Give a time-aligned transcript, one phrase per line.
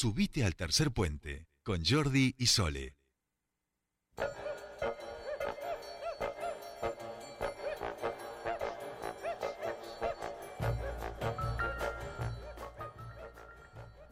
[0.00, 2.94] Subite al tercer puente con Jordi y Sole.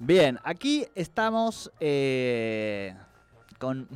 [0.01, 2.97] Bien, aquí estamos eh,
[3.61, 3.87] con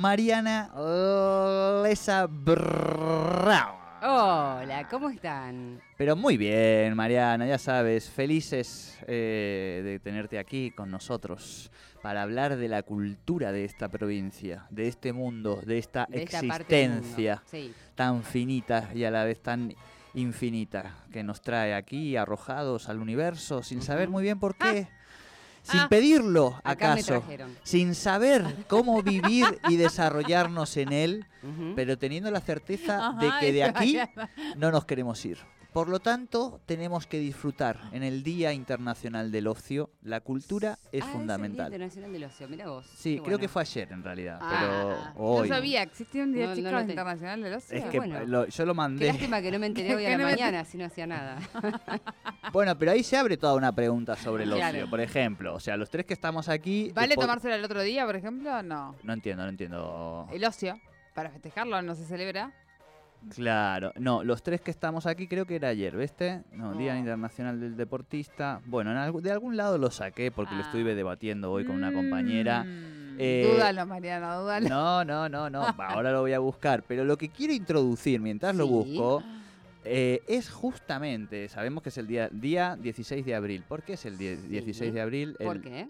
[0.00, 0.72] Mariana
[1.82, 3.77] Lesa Brown.
[4.00, 5.80] Hola, ¿cómo están?
[5.96, 12.56] Pero muy bien, Mariana, ya sabes, felices eh, de tenerte aquí con nosotros para hablar
[12.56, 17.74] de la cultura de esta provincia, de este mundo, de esta De existencia Sí.
[17.96, 19.74] tan finita y a la vez tan
[20.14, 24.86] infinita que nos trae aquí arrojados al universo sin saber muy bien por qué,
[25.70, 25.88] sin Ah.
[25.88, 27.22] pedirlo acaso,
[27.62, 31.26] sin saber cómo vivir y desarrollarnos en él,
[31.76, 33.98] pero teniendo la certeza de que de eso, aquí
[34.56, 35.38] no nos queremos ir.
[35.72, 39.90] Por lo tanto, tenemos que disfrutar en el Día Internacional del Ocio.
[40.02, 41.56] La cultura es Ah, el fundamental.
[41.68, 42.86] Día Internacional del Ocio, mira vos.
[42.96, 45.48] Sí, qué creo que fue ayer en realidad, Ah, pero hoy.
[45.48, 46.60] No sabía, ¿existía un día No, no te-
[46.92, 47.76] internacional del ocio?
[47.78, 48.18] Es que bueno.
[48.24, 49.06] lo- yo lo Qué mandé.
[49.08, 51.38] lástima que no me enteré hoy a la mañana, si no hacía nada.
[52.52, 54.78] Bueno, pero ahí se abre toda una pregunta sobre el Claro.
[54.78, 54.88] ocio.
[54.90, 56.90] Por ejemplo, o sea, los tres que estamos aquí.
[56.94, 58.62] ¿Vale tomárselo el otro día, por ejemplo?
[58.62, 58.96] No.
[59.02, 60.26] No entiendo, no entiendo.
[60.32, 60.80] El ocio,
[61.14, 62.50] para festejarlo, no se celebra.
[63.34, 66.42] Claro, no, los tres que estamos aquí creo que era ayer, ¿viste?
[66.52, 67.00] No, Día No.
[67.00, 68.60] Internacional del Deportista.
[68.66, 70.64] Bueno, de algún lado lo saqué porque lo Ah.
[70.66, 72.64] estuve debatiendo hoy con una compañera.
[72.64, 74.68] Mm, Eh, dúdalo, Mariana, dúdalo.
[74.68, 75.62] No, no, no, no,
[76.02, 76.84] ahora lo voy a buscar.
[76.84, 79.22] Pero lo que quiero introducir mientras lo busco
[79.84, 83.64] eh, es justamente, sabemos que es el día, día 16 de abril.
[83.66, 85.36] ¿Por qué es el die- 16 de abril?
[85.42, 85.88] ¿Por El- qué?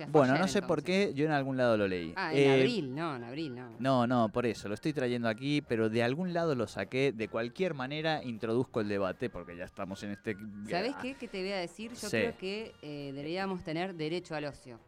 [0.00, 2.12] Sea, Bueno, ayer, no sé por qué, yo en algún lado lo leí.
[2.16, 3.70] Ah, en Eh, abril, no, en abril, no.
[3.78, 7.12] No, no, por eso, lo estoy trayendo aquí, pero de algún lado lo saqué.
[7.12, 10.36] De cualquier manera introduzco el debate, porque ya estamos en este...
[10.70, 11.14] ¿Sabés qué?
[11.16, 11.90] ¿Qué te voy a decir?
[11.90, 12.16] Yo Sí.
[12.16, 14.78] creo que eh, deberíamos tener derecho al ocio.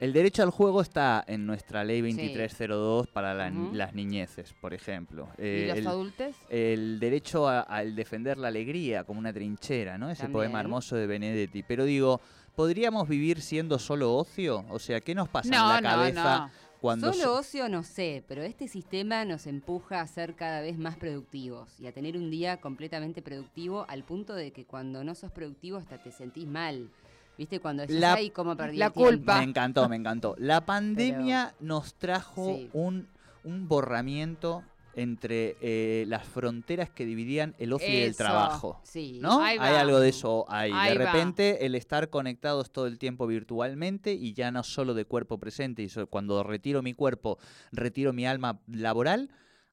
[0.00, 3.74] El derecho al juego está en nuestra ley 2302 para la- Ujú.
[3.74, 5.28] las niñeces, por ejemplo.
[5.36, 6.36] ¿Y Eh, los el, adultos?
[6.48, 10.08] el derecho a- al defender la alegría como una trinchera, ¿no?
[10.10, 11.62] Ese poema hermoso de Benedetti.
[11.64, 12.18] Pero digo,
[12.54, 14.64] ¿podríamos vivir siendo solo ocio?
[14.70, 16.50] O sea, ¿qué nos pasa No, en la no, cabeza no.
[16.80, 17.12] cuando...
[17.12, 20.96] Solo so- ocio no sé, pero este sistema nos empuja a ser cada vez más
[20.96, 25.30] productivos y a tener un día completamente productivo al punto de que cuando no sos
[25.32, 26.90] productivo hasta te sentís mal.
[27.38, 27.58] ¿Viste?
[27.58, 29.10] Cuando decís, La- ay, cómo perdí la el tiempo".
[29.10, 29.38] culpa.
[29.38, 30.34] Me encantó, me encantó.
[30.38, 32.68] La pandemia nos trajo Sí.
[32.74, 33.08] un,
[33.44, 34.62] un borramiento
[34.94, 38.80] entre eh, las fronteras que dividían el ocio y el trabajo.
[38.82, 39.18] Sí.
[39.20, 39.40] ¿No?
[39.42, 40.70] Hay algo de eso ahí.
[40.74, 41.12] Ahí de va.
[41.12, 45.82] repente, el estar conectados todo el tiempo virtualmente y ya no solo de cuerpo presente,
[45.82, 47.38] y cuando retiro mi cuerpo,
[47.72, 49.30] retiro mi alma laboral,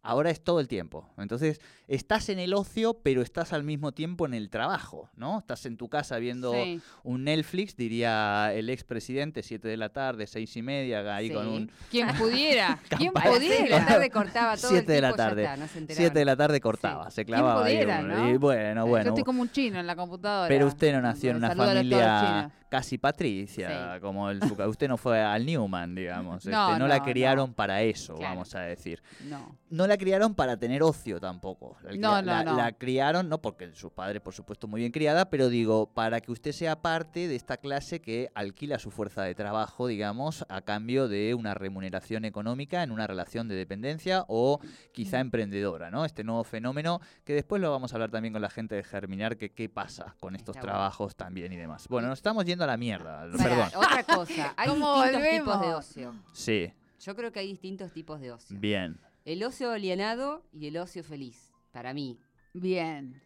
[0.08, 1.10] ahora es todo el tiempo.
[1.18, 5.40] Entonces, estás en el ocio, pero estás al mismo tiempo en el trabajo, ¿no?
[5.40, 6.82] Estás en tu casa viendo Sí.
[7.04, 11.34] un Netflix, diría el expresidente, 7 de la tarde, seis y media, ahí Sí.
[11.34, 11.72] con un...
[11.92, 12.80] ¿Quién pudiera?
[12.98, 13.86] ¿Quién A las seis de la pudiera?
[13.86, 15.44] tarde cortaba todo el Siete de la tiempo, ya tarde.
[15.44, 16.04] está, no se enteraban.
[16.06, 17.16] 7 de la tarde cortaba, Sí.
[17.16, 18.30] se ¿Quién clavaba ahí pudiera, no?
[18.30, 19.10] Y bueno, Yo bueno.
[19.10, 20.48] estoy como un chino en la computadora.
[20.48, 24.40] Pero usted no nació en una familia casi patricia, como el.
[24.68, 26.38] Usted no fue al Newman, digamos.
[26.40, 27.56] Este, No, no, la no, criaron no.
[27.56, 28.34] para eso, Claro.
[28.36, 29.02] vamos a decir.
[29.26, 29.56] No.
[29.70, 31.78] No la criaron para tener ocio tampoco.
[31.84, 32.56] La, No, no, la- no.
[32.58, 36.32] la criaron, no porque sus padres, por supuesto, muy bien criada, pero digo, para que
[36.32, 41.08] usted sea parte de esta clase que alquila su fuerza de trabajo, digamos, a cambio
[41.08, 44.60] de una remuneración económica en una relación de dependencia o
[44.92, 46.06] quizá emprendedora, ¿no?
[46.06, 49.38] Este nuevo fenómeno que después lo vamos a hablar también con la gente de Germinar,
[49.38, 50.74] que qué pasa con estos Está bueno.
[50.74, 51.88] trabajos también y demás.
[51.88, 53.70] Bueno, nos estamos yendo a la mierda, perdón.
[53.76, 56.16] Otra cosa, hay ¿Cómo distintos tipos de ocio.
[56.34, 58.58] Sí, Yo creo que hay distintos tipos de ocio.
[58.60, 62.18] bien, El ocio alienado y el ocio feliz, para mí.
[62.54, 63.22] Bien.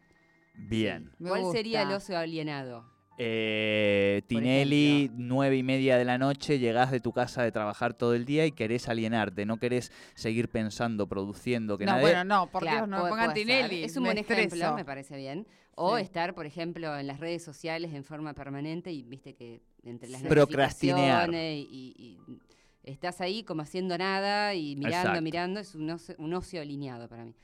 [0.55, 1.11] bien.
[1.19, 2.89] Me ¿Cuál sería el ocio alienado?
[3.19, 8.15] Eh, Tinelli, nueve y media de la noche, llegás de tu casa de trabajar todo
[8.15, 12.01] el día y querés alienarte, no querés seguir pensando, produciendo, que no, nadie...
[12.01, 13.33] bueno, no, por Claro, Dios, no me pongan ser.
[13.35, 13.83] Tinelli.
[13.83, 15.45] Es un me buen ejemplo, me parece bien.
[15.75, 16.03] O Sí.
[16.03, 20.21] estar, por ejemplo, en las redes sociales en forma permanente y viste que entre las
[20.21, 20.27] Sí.
[20.27, 21.31] Procrastinear.
[21.31, 21.93] y-
[22.27, 22.30] y
[22.83, 25.21] estás ahí como haciendo nada y mirando, Exacto.
[25.21, 27.35] mirando, es un ocio, un ocio alineado para mí.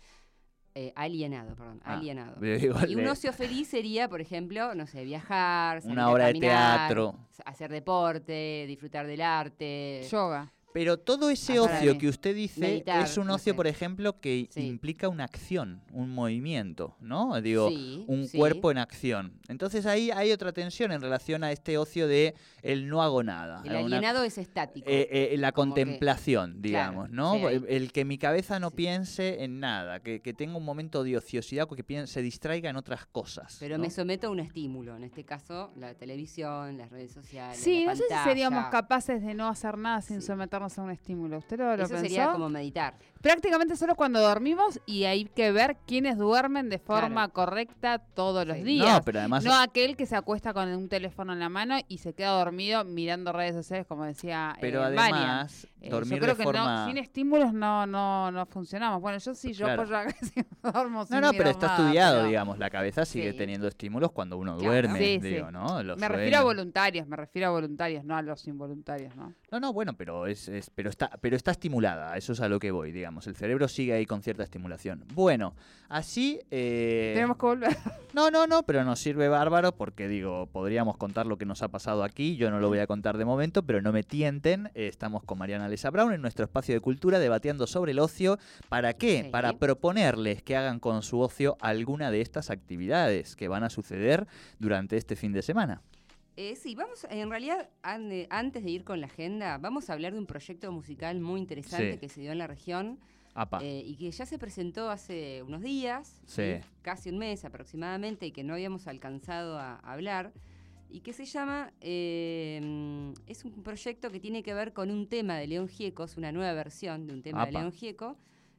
[0.75, 2.35] Eh, alienado, perdón, Ah, alienado.
[2.41, 6.25] digo, Y un ocio feliz sería, por ejemplo, no sé, viajar, salir Una a obra
[6.27, 7.15] de caminar, teatro.
[7.45, 10.03] hacer deporte, disfrutar del arte.
[10.11, 10.51] Yoga.
[10.77, 13.55] Pero todo ese Ah, ocio que usted dice meditar, es un no ocio, sé.
[13.55, 14.61] por ejemplo, que Sí.
[14.67, 17.41] implica una acción, un movimiento, ¿no?
[17.41, 18.37] Digo, Sí, un sí.
[18.37, 19.33] cuerpo en acción.
[19.47, 23.61] Entonces ahí hay otra tensión en relación a este ocio de el no hago nada.
[23.65, 24.87] El a una- alienado es estático.
[24.87, 27.33] eh, eh, la Como que- contemplación, digamos, ¿no?
[27.33, 27.55] sí, ahí.
[27.55, 28.75] el, el que mi cabeza no Sí.
[28.75, 32.69] piense en nada, que, que tenga un momento de ociosidad o que piense, se distraiga
[32.69, 33.57] en otras cosas.
[33.59, 33.83] Pero ¿no?
[33.83, 37.57] me someto a un estímulo, en este caso la televisión, las redes sociales.
[37.59, 40.27] Sí, la no sé si seríamos capaces de no hacer nada sin Sí.
[40.27, 41.37] someternos a un estímulo.
[41.37, 42.01] ¿Usted lo, lo Eso pensó?
[42.01, 42.95] sería como meditar.
[43.21, 47.33] Prácticamente solo cuando dormimos y hay que ver quiénes duermen de forma Claro.
[47.33, 48.63] correcta todos los Sí.
[48.63, 48.87] días.
[48.97, 51.97] No, pero además No aquel que se acuesta con un teléfono en la mano y
[51.99, 56.33] se queda dormido mirando redes sociales, como decía Pero eh, además, Eh, dormir yo creo
[56.33, 56.81] de que forma...
[56.81, 58.99] no, sin estímulos no, no, no funcionamos.
[59.01, 59.83] Bueno, yo sí, yo Claro.
[59.83, 62.57] apoyo a que si no duermo No, sin no, pero está nada, estudiado, pero digamos.
[62.57, 63.37] La cabeza sigue Sí.
[63.37, 64.71] teniendo estímulos cuando uno Claro.
[64.71, 65.53] duerme, Sí, digo, sí.
[65.53, 65.83] ¿no?
[65.83, 69.33] Los Me refiero a voluntarios, me refiero a voluntarios, no a los involuntarios, ¿no?
[69.51, 72.59] No, no, bueno, pero es, es- pero está, pero está estimulada, eso es a lo
[72.59, 73.06] que voy, digamos.
[73.27, 75.03] El cerebro sigue ahí con cierta estimulación.
[75.13, 75.53] Bueno,
[75.89, 76.39] así.
[76.51, 77.77] eh, Tenemos que volver.
[78.13, 81.67] No, no, no, pero nos sirve bárbaro porque digo, podríamos contar lo que nos ha
[81.67, 82.35] pasado aquí.
[82.35, 84.71] Yo no lo voy a contar de momento, pero no me tienten.
[84.73, 88.39] Estamos con Mariana Lesa Brown en nuestro espacio de cultura debatiendo sobre el ocio.
[88.69, 89.23] ¿Para qué?
[89.25, 89.29] Sí.
[89.29, 94.25] Para proponerles que hagan con su ocio alguna de estas actividades que van a suceder
[94.59, 95.81] durante este fin de semana.
[96.39, 99.93] Eh, sí, vamos, en realidad, an- eh, antes de ir con la agenda, vamos a
[99.93, 101.97] hablar de un proyecto musical muy interesante Sí.
[101.99, 102.99] que se dio en la región
[103.33, 103.59] Apa.
[103.63, 106.59] eh, y que ya se presentó hace unos días, Sí.
[106.83, 110.31] casi un mes aproximadamente, y que no habíamos alcanzado a, a hablar,
[110.91, 115.37] y que se llama, eh, es un proyecto que tiene que ver con un tema
[115.37, 117.51] de León Gieco, es una nueva versión de un tema de.
[117.53, 118.15] León Gieco,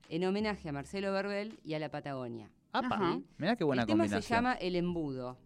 [0.08, 2.50] en homenaje a Marcelo Verbel y a la Patagonia.
[2.72, 3.20] Apa.
[3.38, 4.22] Mira qué buena El tema combinación.
[4.22, 5.38] se llama El Embudo.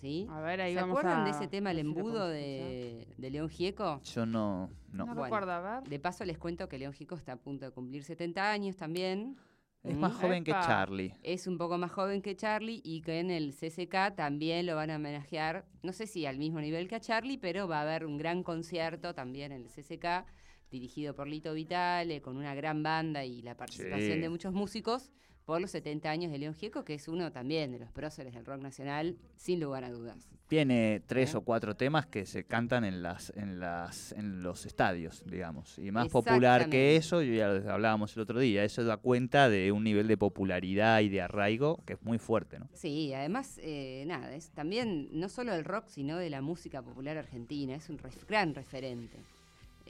[0.00, 0.26] ¿Sí?
[0.30, 3.30] A ver, ahí ¿Se vamos acuerdan a de ese tema, el si embudo de, de
[3.30, 4.00] León Gieco?
[4.02, 4.68] Yo no.
[4.92, 5.04] No.
[5.04, 5.22] No, Bueno.
[5.24, 5.88] recuerdo, a ver.
[5.88, 9.36] De paso les cuento que León Gieco está a punto de cumplir 70 años también.
[9.82, 9.98] Es Mm.
[10.00, 10.52] más joven que.
[10.52, 11.14] Charlie.
[11.22, 14.90] Es un poco más joven que Charlie y que en el CCK también lo van
[14.90, 18.04] a homenajear, no sé si al mismo nivel que a Charlie, pero va a haber
[18.04, 20.26] un gran concierto también en el CCK,
[20.70, 24.20] dirigido por Lito Vitale, con una gran banda y la participación Sí.
[24.20, 25.10] de muchos músicos
[25.50, 28.46] por los 70 años de León Gieco, que es uno también de los próceres del
[28.46, 30.28] rock nacional, sin lugar a dudas.
[30.46, 31.38] Tiene tres ¿Eh?
[31.38, 35.76] o cuatro temas que se cantan en las, en las, en los estadios, digamos.
[35.80, 39.48] Y más popular que eso, yo ya lo hablábamos el otro día, eso da cuenta
[39.48, 42.68] de un nivel de popularidad y de arraigo que es muy fuerte, ¿no?
[42.72, 47.16] Sí, además, eh, nada, es también no solo del rock, sino de la música popular
[47.18, 49.18] argentina, es un ref- gran referente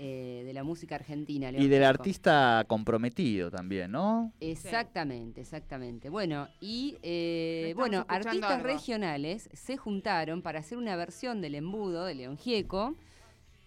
[0.03, 1.53] eh, de la música argentina.
[1.53, 4.33] León Y del artista comprometido también, ¿no?
[4.41, 6.09] Exactamente, exactamente.
[6.09, 8.67] Bueno, y eh, bueno, artistas algo.
[8.67, 12.97] regionales se juntaron para hacer una versión del embudo de León Gieco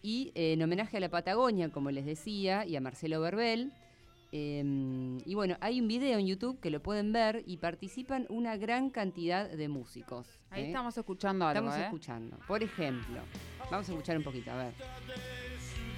[0.02, 3.72] y eh, en homenaje a la Patagonia, como les decía, y a Marcelo Verbel.
[4.36, 8.58] Eh, y bueno, hay un video en YouTube que lo pueden ver y participan una
[8.58, 10.40] gran cantidad de músicos.
[10.50, 10.68] Ahí ¿eh?
[10.68, 11.84] estamos escuchando algo, Estamos ¿eh?
[11.86, 12.40] escuchando.
[12.48, 13.22] Por ejemplo,
[13.70, 14.74] vamos a escuchar un poquito, a ver.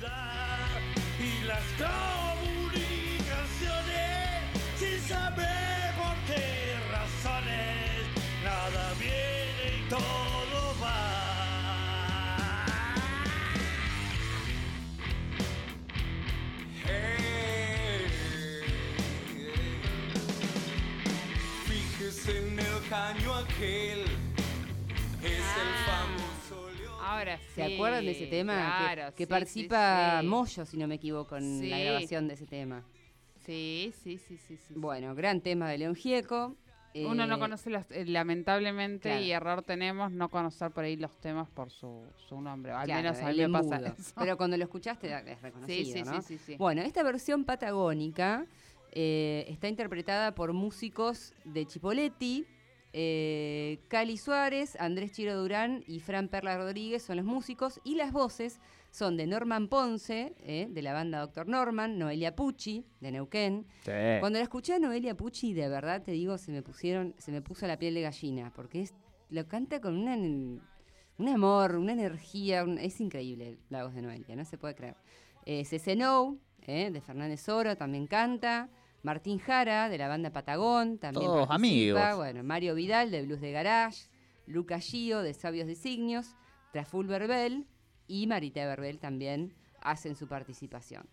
[0.01, 4.41] Y las comunicaciones
[4.77, 8.03] sin saber por qué razones
[8.43, 10.99] nada viene y todo va.
[16.83, 18.07] Hey,
[21.65, 24.04] fíjese en el caño aquel,
[27.37, 27.53] sí.
[27.55, 28.53] ¿Se acuerdan de ese tema?
[28.77, 30.27] Que- Claro, que sí, participa sí.
[30.27, 32.83] Moyo, si no me equivoco, en la grabación de ese tema.
[33.45, 34.57] Sí, sí, sí, sí.
[34.57, 34.73] sí.
[34.75, 36.55] Bueno, gran tema de León Gieco.
[36.95, 39.21] Uno no Eh, conoce, los, eh, lamentablemente, claro.
[39.21, 42.71] y error tenemos no conocer por ahí los temas por su, su nombre.
[42.71, 44.13] Al claro, menos a mí me pasa eso.
[44.17, 46.21] Pero cuando lo escuchaste es reconocido, sí, sí, ¿no?
[46.21, 46.55] sí, sí, sí.
[46.55, 48.45] Bueno, esta versión patagónica
[48.93, 52.45] eh, está interpretada por músicos de Chipoletti,
[52.97, 58.13] eh, Cali Suárez, Andrés Chiro Durán y Fran Perla Rodríguez son los músicos y las
[58.13, 63.67] voces son de Norman Ponce, eh, de la banda Doctor Norman, Noelia Pucci, de Neuquén.
[63.83, 63.91] Sí.
[64.21, 67.41] Cuando la escuché a Noelia Pucci, de verdad te digo, se me pusieron, se me
[67.41, 68.93] puso la piel de gallina, porque es,
[69.29, 74.37] lo canta con una, un amor, una energía, un- es increíble la voz de Noelia,
[74.37, 74.95] no se puede creer.
[75.45, 75.63] Eh,
[75.97, 78.69] No, eh, de Fernández Oro, también canta.
[79.05, 81.55] Martín Jara, de la banda Patagón, también Todos participa.
[82.09, 82.17] amigos.
[82.17, 84.07] Bueno, Mario Vidal, de Blues de Garage.
[84.47, 86.35] Luca Gio, de Sabios Designios.
[86.73, 87.67] Traful Verbel
[88.07, 91.07] y Marité Verbel también hacen su participación.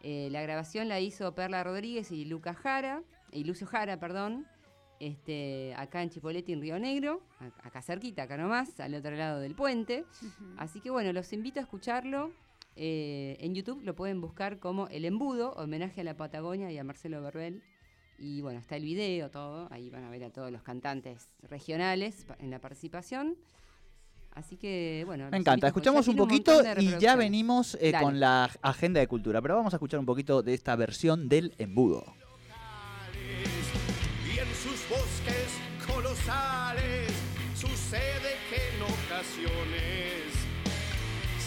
[0.00, 4.46] Eh, la grabación la hizo Perla Rodríguez y Luca Jara, y Lucio Jara, perdón,
[5.00, 9.40] este, acá en Chipoleti, en Río Negro, a- acá cerquita, acá nomás, al otro lado
[9.40, 10.04] del puente.
[10.56, 12.30] Así que bueno, los invito a escucharlo.
[12.76, 16.84] Eh, en YouTube lo pueden buscar como El Embudo, homenaje a la Patagonia y a
[16.84, 17.62] Marcelo Berbel.
[18.18, 19.68] Y bueno, está el video, todo.
[19.70, 23.36] Ahí van a ver a todos los cantantes regionales en la participación.
[24.32, 25.28] Así que, bueno.
[25.30, 25.68] Me encanta.
[25.68, 29.40] Escuchamos un poquito y ya venimos eh, con la agenda de cultura.
[29.40, 32.04] Pero vamos a escuchar un poquito de esta versión del embudo.
[34.26, 37.12] y en sus bosques colosales
[37.54, 40.23] sucede que en ocasiones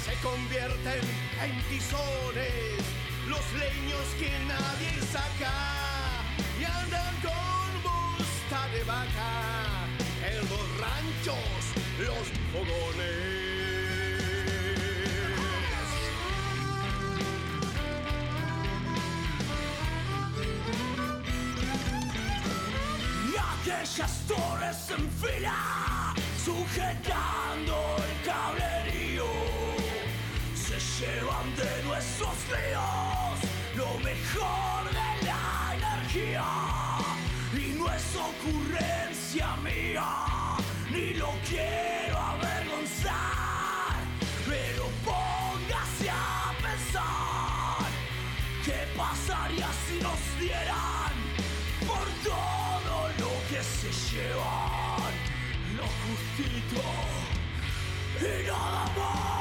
[0.07, 1.01] se convierten
[1.43, 2.79] en tizones
[3.27, 5.53] los leños que nadie saca
[6.59, 9.87] y andan con bosta de vaca
[10.29, 11.63] en los ranchos,
[11.99, 13.47] los fogones.
[23.59, 26.13] aquellas torres en fila
[26.45, 28.96] sujetando el cablerío se
[30.99, 33.37] llevan de nuestros ríos
[33.75, 36.45] lo mejor de la energía
[37.53, 40.07] y no es ocurrencia mía
[40.89, 43.93] ni lo quiero avergonzar
[44.47, 47.91] pero póngase a pensar
[48.65, 51.13] ¿Qué pasaría si nos dieran
[51.85, 55.13] por todo lo que se llevan?
[55.77, 56.81] Lo justito
[58.19, 59.36] y nada más.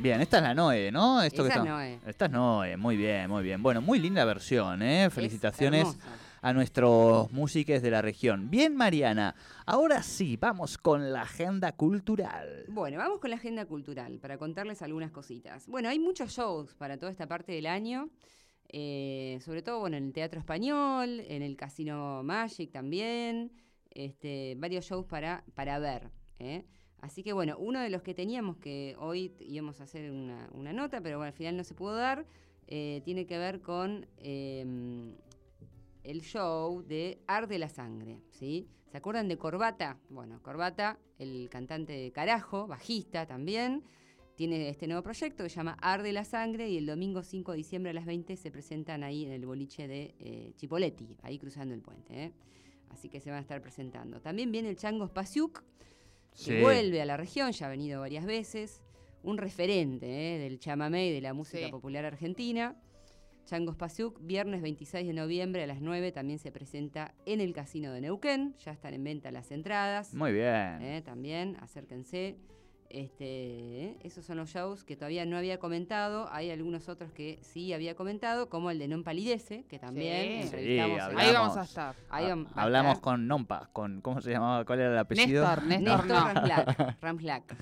[0.00, 1.20] Bien, esta es la Noe, ¿no?
[1.22, 1.98] Esto Esa que es está- Noe.
[2.06, 3.62] Esta es Noe, muy bien, muy bien.
[3.62, 5.04] Bueno, muy linda versión, ¿eh?
[5.06, 5.98] Es Felicitaciones
[6.42, 8.48] a nuestros músicos de la región.
[8.50, 9.34] Bien, Mariana,
[9.66, 12.64] ahora sí, vamos con la agenda cultural.
[12.68, 15.66] Bueno, vamos con la agenda cultural para contarles algunas cositas.
[15.66, 18.08] Bueno, hay muchos shows para toda esta parte del año,
[18.72, 23.52] eh, sobre todo bueno, en el Teatro Español, en el Casino Magic también,
[23.90, 26.08] este, varios shows para, para ver.
[26.38, 26.64] ¿eh?
[27.00, 30.72] Así que bueno, uno de los que teníamos que hoy íbamos a hacer una, una
[30.72, 32.26] nota, pero bueno, al final no se pudo dar,
[32.66, 35.14] eh, tiene que ver con em,
[36.04, 38.68] el show de Arde la Sangre, ¿sí?
[38.90, 39.98] ¿Se acuerdan de Corbata?
[40.08, 43.82] Bueno, Corbata, el cantante de Carajo, bajista también,
[44.36, 47.58] tiene este nuevo proyecto que se llama Arde la Sangre y el domingo 5 de
[47.58, 51.74] diciembre a las 20 se presentan ahí en el boliche de eh, Chipoletti, ahí cruzando
[51.74, 52.32] el puente, ¿eh?
[52.90, 54.20] Así que se van a estar presentando.
[54.20, 55.62] También viene el Chango Spasiuk,
[56.32, 56.60] que Sí.
[56.60, 58.80] vuelve a la región, ya ha venido varias veces,
[59.22, 60.38] un referente ¿eh?
[60.38, 61.70] del chamamé y de la música Sí.
[61.70, 62.76] popular argentina.
[63.46, 67.92] Chango Spasiuk, viernes 26 de noviembre a las 9 también se presenta en el Casino
[67.92, 70.14] de Neuquén, ya están en venta las entradas.
[70.14, 70.80] Muy bien.
[70.82, 71.02] ¿eh?
[71.04, 72.36] también, acérquense.
[72.90, 73.96] Este.
[74.06, 76.28] Esos son los shows que todavía no había comentado.
[76.32, 80.42] Hay algunos otros que sí había comentado, como el de Non Palidece, que también Sí.
[80.42, 81.94] entrevistamos Sí, Ahí vamos a estar.
[82.10, 83.02] Ahí a Hablamos estar.
[83.02, 84.64] con Nompa, con ¿cómo se llamaba?
[84.64, 85.44] ¿Cuál era el apellido?
[85.46, 86.24] Néstor, Néstor, Néstor no.
[86.34, 86.96] Ramflac.
[87.00, 87.56] Ramflac.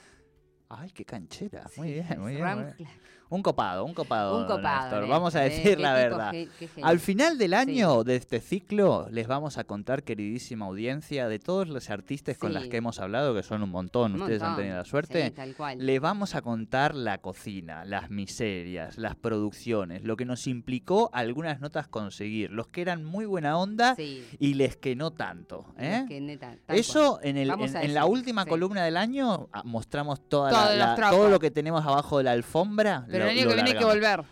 [0.70, 1.66] Ay, qué canchera.
[1.68, 2.20] Sí, Muy bien, muy bien.
[2.20, 2.44] muy bien.
[2.44, 2.88] Ramflac.
[3.30, 4.38] Un copado, un copado.
[4.40, 5.06] Un copado.
[5.06, 5.50] Vamos a ¿eh?
[5.50, 6.30] decir la verdad.
[6.30, 6.48] qué.
[6.82, 7.56] Al final del Sí.
[7.56, 12.54] año de este ciclo les vamos a contar, queridísima audiencia, de todos los artistas con
[12.54, 15.30] las que hemos hablado, que son un montón, Un ustedes han tenido la suerte.
[15.32, 15.76] Tal cual.
[15.84, 21.60] Les vamos a contar la cocina, las miserias, las producciones, lo que nos implicó algunas
[21.60, 25.66] notas conseguir, los que eran muy buena onda y les que no tanto.
[25.76, 26.06] ¿eh?
[26.08, 31.10] que neta, Eso en, el, en, la última columna del año ah, mostramos toda La-
[31.10, 33.04] todo lo que tenemos abajo de la alfombra.
[33.06, 34.22] Pero lo- el año que viene hay que volver.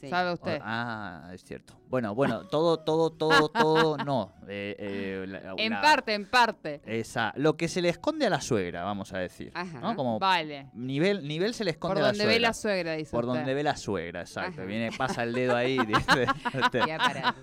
[0.00, 0.08] Sí.
[0.08, 0.58] ¿Sabe usted?
[0.64, 1.74] Ah, es cierto.
[1.90, 4.32] Bueno, bueno, todo, todo, todo, todo, no.
[4.48, 6.80] Eh, eh, la- en parte, en parte.
[6.86, 9.52] Esa, lo que se le esconde a la suegra, vamos a decir.
[9.54, 9.78] Ajá.
[9.80, 9.94] ¿no?
[9.96, 10.70] Como Vale.
[10.72, 12.34] nivel, nivel se le esconde Por a la donde suegra.
[12.34, 13.38] ve la suegra, dice Por usted.
[13.40, 14.62] donde ve la suegra, exacto.
[14.62, 14.64] Ajá.
[14.64, 15.74] Viene, pasa el dedo ahí.
[15.82, 17.34] y dice, este, Ya para.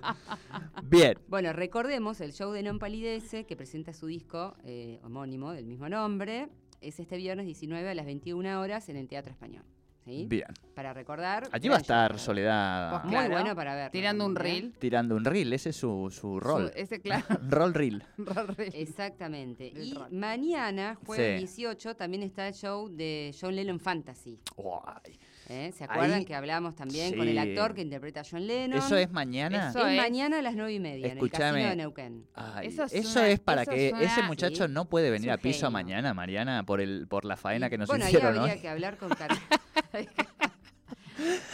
[0.82, 1.20] Bien.
[1.28, 5.90] Bueno, recordemos el show de Non Palidece, que presenta su disco eh, homónimo del mismo
[5.90, 6.50] nombre.
[6.82, 9.64] Es este viernes 19 a las 21 horas en el Teatro Español.
[10.06, 10.26] ¿sí?
[10.30, 10.48] Bien.
[10.74, 11.50] Para recordar.
[11.52, 12.20] Allí va a estar show.
[12.20, 13.92] Soledad Pues Muy bueno para ver.
[13.92, 14.74] Tirando un reel.
[14.80, 15.52] tirando un reel.
[15.52, 16.72] Ese es su, su rol.
[16.72, 17.26] Su- ese, claro.
[17.50, 18.04] Roll reel.
[18.18, 18.72] rol reel.
[18.74, 19.72] Exactamente.
[19.76, 20.10] El Y rock.
[20.12, 21.64] mañana, jueves Sí.
[21.64, 24.40] 18, también está el show de John Lennon Fantasy.
[24.56, 25.20] Guay.
[25.50, 25.72] ¿Eh?
[25.78, 28.78] ¿Se acuerdan Ahí- que hablamos también con el actor que interpreta a John Lennon?
[28.80, 29.70] ¿Eso es mañana?
[29.70, 29.98] Eso Es es.
[29.98, 31.52] mañana a las 9 y media en el Escúchame.
[31.60, 32.26] Casino de Neuquén.
[32.36, 34.72] Ay, Eso eso es para eso que es ese muchacho sí.
[34.74, 35.72] no puede venir a piso genio.
[35.72, 38.44] mañana, Mariana, por el por la faena que nos bueno, hicieron ahí hoy.
[38.50, 39.30] habría que hablar con Car-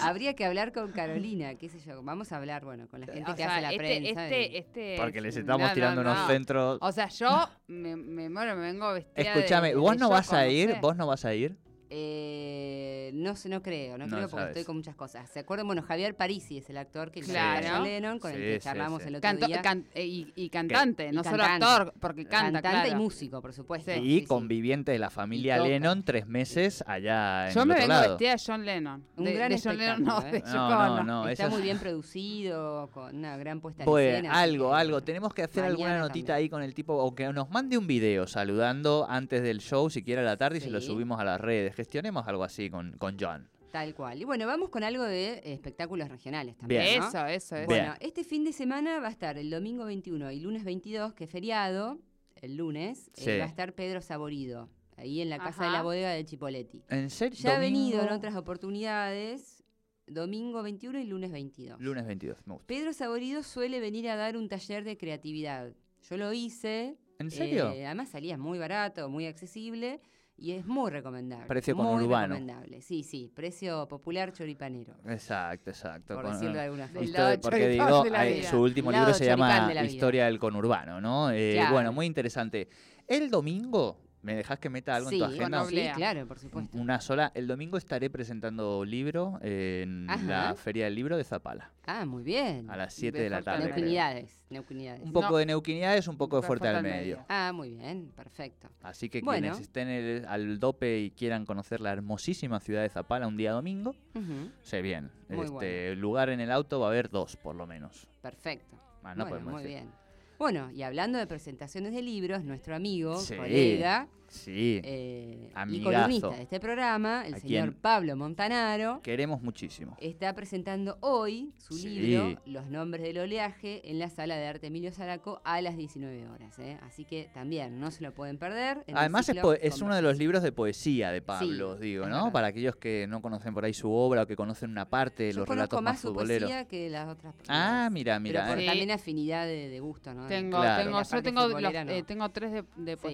[0.02, 2.04] Habría que hablar con Carolina, qué sé yo.
[2.04, 4.24] Vamos a hablar, bueno, con la gente O que sea, hace la este, prensa.
[4.28, 6.28] este, este Porque les es- estamos no, no, tirando unos no.
[6.28, 6.80] centros.
[6.82, 10.34] O sea, yo me, me muero, me vengo vestida de- Escúchame, de ¿vos no vas
[10.34, 10.76] a ir?
[10.82, 11.56] ¿Vos no vas a ir?
[11.96, 14.48] Eh, no sé, no creo, no, No creo porque sabes.
[14.58, 15.30] estoy con muchas cosas.
[15.30, 15.68] ¿Se acuerdan?
[15.68, 17.68] Bueno, Javier Parisi es el actor que Claro.
[17.70, 19.08] John Lennon, con Sí, el que charlamos sí.
[19.10, 19.62] el otro Canto- día.
[19.62, 21.66] can- eh, y, y cantante, no solo cantante.
[21.66, 23.00] actor, porque canta, Cantante claro.
[23.00, 23.92] y músico, por supuesto.
[23.94, 24.00] Sí.
[24.00, 24.26] y Sí, sí.
[24.26, 25.58] conviviente de la familia.
[25.60, 28.10] Lennon tres meses allá en Yo el me otro vengo lado.
[28.18, 29.04] vestida de John Lennon.
[29.18, 30.44] Un de, gran de John Lennon, no, de ¿eh?
[30.48, 34.32] No, no, no, Está muy es- bien producido, con una gran puesta en Pues escena.
[34.32, 35.02] así algo, algo.
[35.04, 36.44] Tenemos que hacer alguna notita también.
[36.46, 40.04] ahí con el tipo, o que nos mande un video saludando antes del show, si
[40.04, 41.76] quiere a la tarde, y se lo subimos a las redes.
[41.84, 43.50] Gestionemos algo así con, con John.
[43.72, 44.22] Tal cual.
[44.22, 46.84] Y bueno, vamos con algo de eh, espectáculos regionales también.
[46.84, 47.00] Bien.
[47.00, 47.08] ¿no?
[47.10, 47.66] Eso, eso, eso.
[47.66, 51.24] Bueno, este fin de semana va a estar el domingo 21 y lunes 22, que
[51.26, 52.00] es feriado,
[52.36, 53.38] el lunes, eh, Sí.
[53.40, 56.84] va a estar Pedro Saborido, ahí en la casa de la bodega de Chipoletti.
[56.90, 57.38] ¿En serio?
[57.42, 59.64] Ya ha venido en otras oportunidades,
[60.08, 61.82] domingo 21 y lunes 22.
[61.82, 62.68] Lunes 22, me gusta.
[62.68, 65.74] Pedro Saborido suele venir a dar un taller de creatividad.
[66.10, 66.98] Yo lo hice.
[67.20, 67.72] ¿En serio?
[67.72, 70.02] eh, además salía muy barato, muy accesible
[70.36, 71.46] y es muy recomendable.
[71.48, 72.36] Precio muy conurbano.
[72.36, 72.82] recomendable.
[72.82, 74.96] Sí, sí, precio popular choripanero.
[75.08, 76.16] exacto, exacto.
[76.16, 77.38] Por con- decirlo de alguna Del forma.
[77.42, 79.86] porque digo, hay- su último libro se llama de.
[79.86, 81.32] Historia del conurbano, ¿no?
[81.32, 81.74] Eh, Claro.
[81.74, 82.68] Bueno, muy interesante.
[83.08, 85.64] El domingo, ¿me dejas que meta algo sí, en tu agenda?
[85.66, 86.76] Sí, claro, por supuesto.
[86.78, 87.32] Una sola.
[87.36, 90.26] El domingo estaré presentando libro en Ajá.
[90.26, 92.70] la Feria del Libro de Zapala, Ah, muy bien.
[92.70, 93.66] a las 7 De de la tarde.
[93.66, 95.04] Neuquinidades, neuquinidades.
[95.04, 95.38] Un poco No.
[95.38, 97.16] de neuquinidades, un poco de fuerte al Fuerte al medio.
[97.18, 97.26] Medio.
[97.30, 98.70] Ah, muy bien, perfecto.
[98.82, 99.42] Así que Bueno.
[99.42, 103.52] quienes estén el- al dope y quieran conocer la hermosísima ciudad de Zapala un día
[103.52, 105.12] domingo, Ujú, sé bien.
[105.30, 108.08] Muy este lugar en el auto va a haber dos, por lo menos.
[108.22, 108.78] Perfecto.
[109.04, 109.78] Ah, no bueno, podemos muy decir.
[109.80, 110.03] bien.
[110.40, 113.36] Bueno, y hablando de presentaciones de libros, nuestro amigo, Sí.
[113.36, 114.82] colega Sí.
[114.84, 117.76] eh, y columnista de este programa, el ¿A señor?
[117.76, 119.96] Pablo Montanaro, Queremos muchísimo.
[120.00, 121.90] está presentando hoy su Sí.
[121.90, 126.28] libro Los nombres del oleaje en la sala de arte Emilio Zaraco a las 19
[126.30, 126.58] horas.
[126.60, 126.78] ¿eh?
[126.84, 128.84] Así que también no se lo pueden perder.
[128.94, 132.16] Además es, es uno de los libros de poesía de Pablo, Sí, digo, ¿no?
[132.16, 132.32] verdad.
[132.32, 135.32] Para aquellos que no conocen por ahí su obra o que conocen una parte de
[135.34, 136.50] Yo los relatos más más su futboleros.
[136.50, 137.92] poesía que las otras Ah, personas.
[137.92, 138.48] mira, Pero mira.
[138.48, 138.62] por eh.
[138.62, 138.68] Sí.
[138.68, 140.28] también afinidad de, de gusto, ¿no?
[140.28, 140.84] Tengo, Claro.
[140.84, 141.92] tengo, yo tengo, los- futbolera, no.
[141.92, 143.08] eh, tengo tres de, de Sí.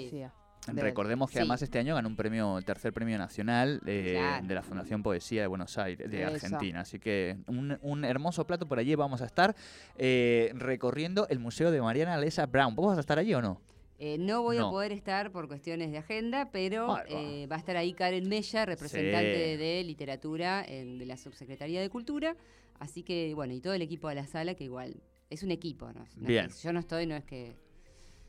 [0.76, 1.40] De- Recordemos que Sí.
[1.40, 4.48] además este año ganó un premio, el tercer premio nacional eh, Claro.
[4.48, 6.32] de la Fundación Poesía de Buenos Aires, de Eso.
[6.34, 6.82] Argentina.
[6.82, 9.56] Así que un, un hermoso plato por allí vamos a estar
[9.98, 12.76] eh, recorriendo el Museo de Mariana Lesa Brown.
[12.76, 13.62] ¿Vos vas a estar allí o no?
[14.02, 14.68] Eh, no voy No.
[14.68, 17.04] a poder estar por cuestiones de agenda, pero va.
[17.10, 19.58] eh, va a estar ahí Karen Mella, representante Sí.
[19.58, 22.38] de literatura en- de la Subsecretaría de Cultura.
[22.80, 24.96] Así que, bueno, y todo el equipo de la sala, que igual
[25.30, 26.06] es un equipo, ¿no?
[26.16, 26.48] Bien.
[26.64, 27.58] yo no estoy, no es que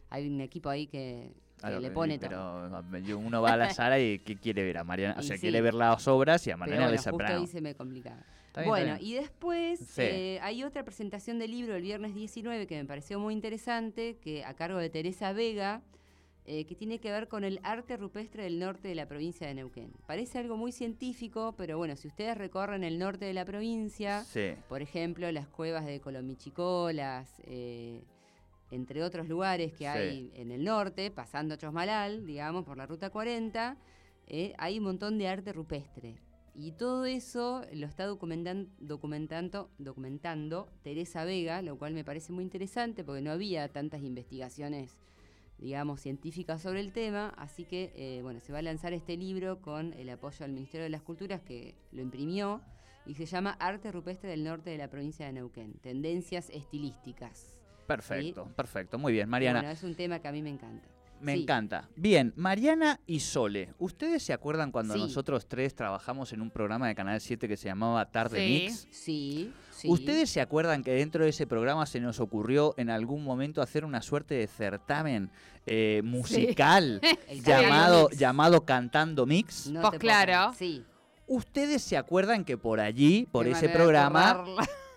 [0.08, 3.18] hay un equipo ahí que, que Claro, le pero- pone pero todo.
[3.18, 4.78] uno va a la sala y ¿qué quiere ver?
[4.78, 5.42] A Mariana, o sea, sí.
[5.42, 8.22] quiere ver las obras y a Pero Mariana bueno, Lesa justo ahí se me complicaba.
[8.56, 10.02] Bien, Bueno, y después Sí.
[10.02, 14.44] eh, hay otra presentación del libro el viernes 19 que me pareció muy interesante, que
[14.44, 15.82] a cargo de Teresa Vega,
[16.46, 19.54] eh, que tiene que ver con el arte rupestre del norte de la provincia de
[19.54, 19.92] Neuquén.
[20.06, 24.54] Parece algo muy científico, pero bueno, si ustedes recorren el norte de la provincia, Sí.
[24.68, 28.00] por ejemplo, las cuevas de Colomichicó, las, eh,
[28.70, 29.84] entre otros lugares que Sí.
[29.86, 33.76] hay en el norte, pasando Chosmalal, digamos, por la ruta 40,
[34.26, 36.16] eh, hay un montón de arte rupestre.
[36.54, 42.44] Y todo eso lo está documentan- documentando, documentando Teresa Vega, lo cual me parece muy
[42.44, 44.98] interesante porque no había tantas investigaciones,
[45.58, 47.28] digamos, científicas sobre el tema.
[47.38, 50.84] Así que, eh, bueno, se va a lanzar este libro con el apoyo del Ministerio
[50.84, 52.60] de las Culturas que lo imprimió
[53.06, 57.56] y se llama Arte Rupestre del Norte de la provincia de Neuquén, Tendencias Estilísticas.
[57.96, 58.98] Perfecto, perfecto.
[58.98, 59.60] Muy bien, Mariana.
[59.60, 60.86] Bueno, es un tema que a mí me encanta.
[61.20, 61.42] Me Sí.
[61.42, 61.86] encanta.
[61.96, 63.74] Bien, Mariana y Sole.
[63.78, 65.00] ¿Ustedes se acuerdan cuando Sí.
[65.00, 68.46] nosotros tres trabajamos en un programa de Canal 7 que se llamaba Tarde Sí.
[68.48, 68.88] Mix?
[68.90, 69.88] Sí, sí.
[69.90, 73.84] ¿Ustedes se acuerdan que dentro de ese programa se nos ocurrió en algún momento hacer
[73.84, 75.30] una suerte de certamen
[75.66, 77.02] eh, musical
[77.44, 79.66] llamado, llamado Cantando Mix?
[79.66, 80.54] No Pues claro.
[80.56, 80.84] Sí.
[81.26, 84.42] ¿Ustedes se acuerdan que por allí, por Qué ese programa.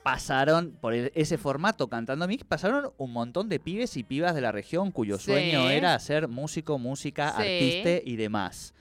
[0.03, 4.41] Pasaron, por el- ese formato Cantando Mix, pasaron un montón de pibes y pibas de
[4.41, 5.25] la región cuyo Sí.
[5.25, 7.41] sueño era ser músico, música, Sí.
[7.41, 8.73] artista y demás.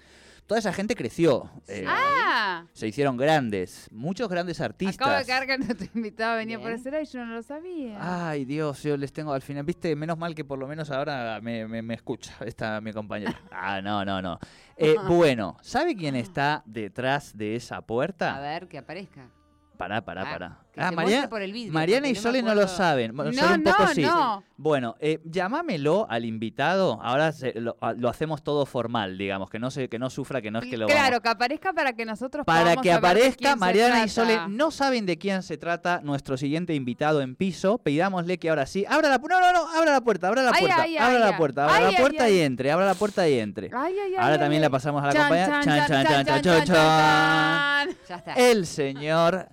[0.47, 4.97] Toda esa gente creció, eh, Ah, se hicieron grandes, muchos grandes artistas.
[4.97, 6.81] acabo de que nuestro invitado venía por Bien.
[6.81, 7.97] ese lado y yo no lo sabía.
[8.29, 11.41] Ay, Dios, yo les tengo al final, viste, menos mal que por lo menos ahora
[11.41, 13.41] me, me- me escucha esta mi compañera.
[13.53, 14.39] Ah, no, no, no.
[14.77, 18.39] Eh, bueno, ¿sabe quién está detrás de esa A puerta?
[18.41, 19.29] ver, que aparezca.
[19.77, 20.59] Pará, pará, Ah, pará.
[20.77, 23.15] Ah, muestre por el vidrio, Mariana y no Sole no lo saben.
[23.15, 24.03] Bueno, No, un poco no, sí.
[24.03, 24.43] no.
[24.57, 26.99] Bueno, eh, llámamelo al invitado.
[27.03, 30.51] Ahora se- lo, lo hacemos todo formal, digamos, que no se, que no sufra, que
[30.51, 34.05] no es que lo claro, vamos- que aparezca para que nosotros Para que aparezca Mariana
[34.05, 37.79] y Sole, no saben de quién se trata nuestro siguiente invitado en piso.
[37.79, 39.41] Pidámosle que ahora sí, abra la puerta.
[39.41, 41.35] No, no, no, abra la puerta, abra la puerta, ay, abra ay, la ay.
[41.37, 42.35] puerta, abra Ay, la puerta ay.
[42.37, 43.67] y entre, abra la puerta y entre.
[43.75, 44.67] Ay, ay, ay, Ahora ay, también ay.
[44.67, 45.47] la pasamos a la Chan, compañera.
[45.49, 47.89] chan, Chan, chan, chan, chan, chan, chan, chan, chan, chan.
[47.89, 47.97] chan.
[48.09, 48.33] Ya está.
[48.35, 49.49] El señor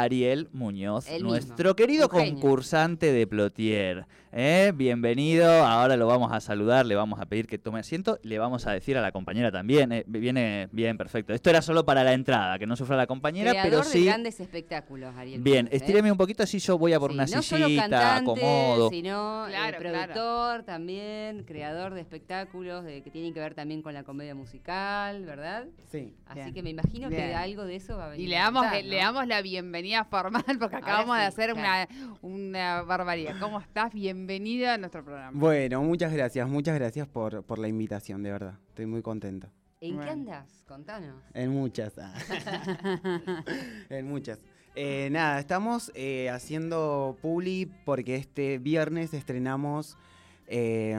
[0.00, 1.30] Ariel Muñoz, El mismo.
[1.30, 4.06] nuestro querido concursante de Plotier.
[4.32, 4.72] ¿eh?
[4.74, 8.66] Bienvenido, ahora lo vamos a saludar, le vamos a pedir que tome asiento, le vamos
[8.66, 10.04] a decir a la compañera también, ¿eh?
[10.08, 11.32] viene bien, perfecto.
[11.32, 14.04] Esto era solo para la entrada, que no sufra la compañera, Creador pero de sí...
[14.06, 15.40] grandes espectáculos, Ariel.
[15.40, 15.76] Bien, Muñoz, ¿eh?
[15.76, 18.90] estíreme un poquito, así yo voy a por Sí, una no solo sillita, cantante, acomodo.
[18.90, 20.12] sino Claro, claro.
[20.12, 25.24] productor también, creador de espectáculos de, que tienen que ver también con la comedia musical,
[25.24, 25.66] ¿verdad?
[25.92, 26.12] Sí.
[26.26, 26.54] Así Bien.
[26.54, 28.26] que me imagino que algo de eso va a venir.
[28.26, 31.88] Y le a damos, le damos la bienvenida formal porque acabamos de hacer claro.
[31.92, 33.34] una, una barbaridad.
[33.38, 33.92] ¿Cómo estás?
[33.92, 35.38] Bienvenida a nuestro programa.
[35.38, 38.58] Bueno, muchas gracias, muchas gracias por, por la invitación, de verdad.
[38.68, 39.48] Estoy muy contento.
[39.80, 40.64] ¿En qué andas?
[40.66, 41.22] Contanos.
[41.34, 41.92] En muchas.
[41.98, 42.14] ah.
[43.90, 44.38] en muchas.
[44.74, 49.98] Eh, nada, estamos eh, haciendo publi porque este viernes estrenamos
[50.46, 50.98] eh,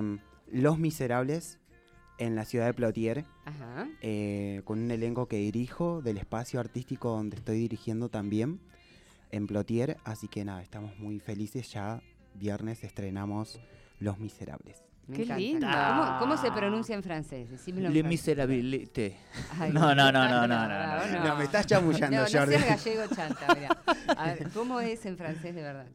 [0.51, 1.59] Los Miserables
[2.17, 3.87] en la ciudad de Plotier, Ajá.
[4.01, 8.61] eh, con un elenco que dirijo del espacio artístico donde estoy dirigiendo también
[9.35, 9.97] en Plotier.
[10.03, 11.71] Así que nada, estamos muy felices.
[11.71, 12.01] Ya
[12.33, 13.59] viernes estrenamos
[13.99, 14.83] Los Miserables.
[15.07, 15.39] Me Qué encanta.
[15.39, 15.67] lindo.
[15.67, 17.51] ¿Cómo, cómo se pronuncia en francés?
[17.51, 19.15] Decímelo Le miserabilité.
[19.71, 22.55] No, no, no, no, no, no, No, me estás chamullando, No, no Jordi.
[22.55, 23.77] seas gallego chanta, mirá.
[24.17, 25.85] A ver, ¿cómo es en francés de verdad?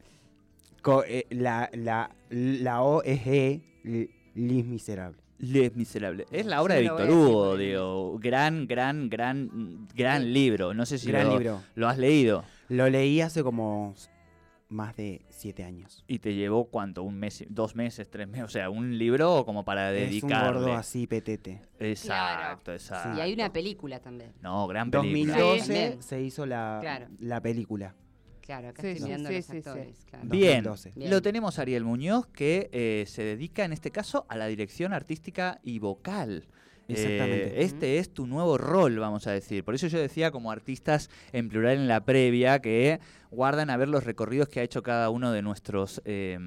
[0.81, 5.19] Co- eh, la, la, la O es E, L- Lis Miserable.
[5.39, 6.27] Les Miserables.
[6.31, 8.17] Es la obra de Víctor Hugo, digo.
[8.21, 10.29] Gran, gran, gran, gran Sí.
[10.29, 10.73] libro.
[10.73, 11.63] No sé si Gran lo, libro.
[11.75, 12.45] lo has leído.
[12.71, 13.95] Lo leí hace como
[14.69, 16.05] más de siete años.
[16.07, 17.03] ¿Y te llevó cuánto?
[17.03, 17.45] ¿Un mes?
[17.49, 18.09] ¿Dos meses?
[18.09, 18.45] ¿Tres meses?
[18.45, 21.61] O sea, un libro como para Es un gordo así, petete.
[21.81, 23.19] Exacto, exacto.
[23.19, 24.33] Y hay una película también.
[24.41, 25.37] No, gran En película.
[25.39, 26.03] 2012 También.
[26.03, 27.09] se hizo la, Claro.
[27.19, 27.95] la película.
[28.41, 29.59] Claro, acá Sí, estoy sí, mirando sí, los sí, sí.
[29.59, 30.05] actores.
[30.09, 30.29] claro.
[30.29, 30.93] Bien, 2012.
[30.97, 31.11] Bien.
[31.11, 35.61] lo tenemos Ariel Muñoz que eh, se dedica en este caso a la dirección artística
[35.63, 36.47] y vocal.
[36.93, 37.61] Exactamente.
[37.61, 39.65] Eh, este es tu nuevo rol, vamos a decir.
[39.65, 43.01] Por eso yo decía como artistas en plural en la previa que
[43.31, 46.01] guardan a ver los recorridos que ha hecho cada uno de nuestros...
[46.05, 46.39] eh,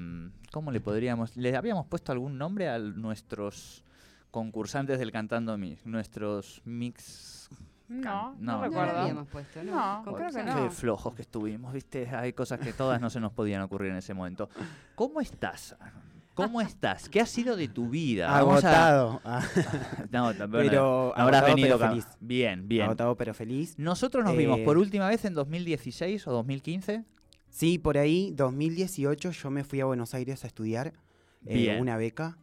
[0.52, 1.36] ¿Cómo le podríamos...?
[1.36, 3.82] ¿Le habíamos puesto algún nombre a nuestros
[4.30, 5.84] concursantes del Cantando Mix?
[5.86, 7.48] Nuestros mix...
[7.86, 8.98] No, No, no, No lo recuerdo.
[9.00, 9.72] habíamos puesto, ¿no?
[9.98, 10.54] No, Con creo que no.
[10.64, 12.08] Qué flojos que estuvimos, ¿viste?
[12.08, 14.48] Hay cosas que todas no se nos podían ocurrir en ese momento.
[14.94, 15.76] ¿Cómo estás?
[16.34, 17.08] ¿Cómo estás?
[17.08, 18.28] ¿Qué ha sido de tu vida?
[18.30, 19.20] A- Agotado.
[20.10, 22.06] No, t- bueno, Pero habrás agotado, venido pero feliz.
[22.20, 22.84] Bien, bien.
[22.84, 23.74] Agotado pero feliz.
[23.78, 27.04] Nosotros nos vimos Eh, por última vez en 2016 o 2015.
[27.50, 30.92] Sí, por ahí, 2018 yo me fui a Buenos Aires a estudiar
[31.46, 32.36] eh, una beca.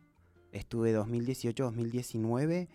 [0.53, 2.67] Estuve 2018-2019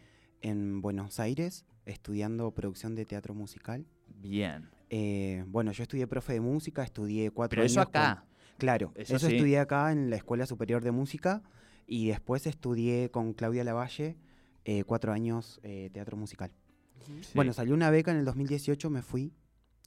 [0.42, 3.86] en Buenos Aires estudiando producción de teatro musical.
[4.20, 4.68] Bien.
[4.90, 8.24] Eh, bueno, yo estudié profe de música, estudié cuatro Pero eso años con- acá.
[8.58, 9.36] Claro, Eso eso, sí.
[9.36, 11.42] estudié acá en la Escuela Superior de Música
[11.86, 14.16] y después estudié con Claudia Lavalle
[14.64, 16.50] eh, cuatro años eh, teatro musical.
[17.04, 17.32] Sí.
[17.34, 19.32] Bueno, salió una beca en el 2018, me fui,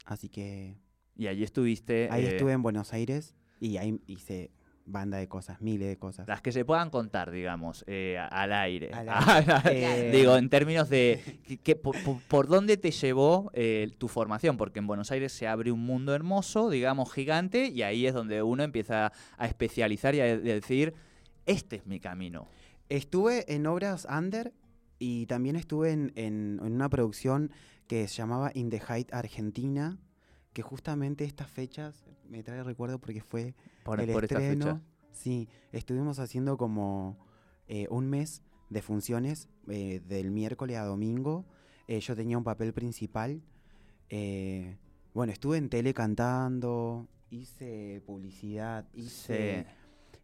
[0.06, 0.78] así que
[1.16, 2.08] y allí estuviste.
[2.12, 4.52] ahí eh, estuve en Buenos Aires y ahí hice
[4.92, 6.28] banda de cosas, miles de cosas.
[6.28, 8.92] Las que se puedan contar, digamos, eh, al aire.
[8.94, 9.08] Al
[9.72, 14.08] Eh, Digo, en términos de que, que por, por- por dónde te llevó eh, tu
[14.08, 18.14] formación, porque en Buenos Aires se abre un mundo hermoso, digamos, gigante, y ahí es
[18.14, 20.94] donde uno empieza a especializar y a de- decir,
[21.46, 22.48] este es mi camino.
[22.90, 24.54] Estuve en obras under
[24.98, 27.52] y también estuve en, en- en una producción
[27.88, 29.98] que se llamaba In the Height Argentina,
[30.54, 33.54] que justamente estas fechas me trae recuerdo porque fue
[33.90, 34.66] Por, el por esta estreno.
[34.66, 34.82] fecha.
[35.12, 37.18] Sí, estuvimos haciendo como
[37.68, 41.44] eh, un mes de funciones eh, del miércoles a domingo.
[41.88, 43.42] Eh, yo tenía un papel principal.
[45.14, 49.66] Bueno, estuve en tele cantando, hice publicidad, hice,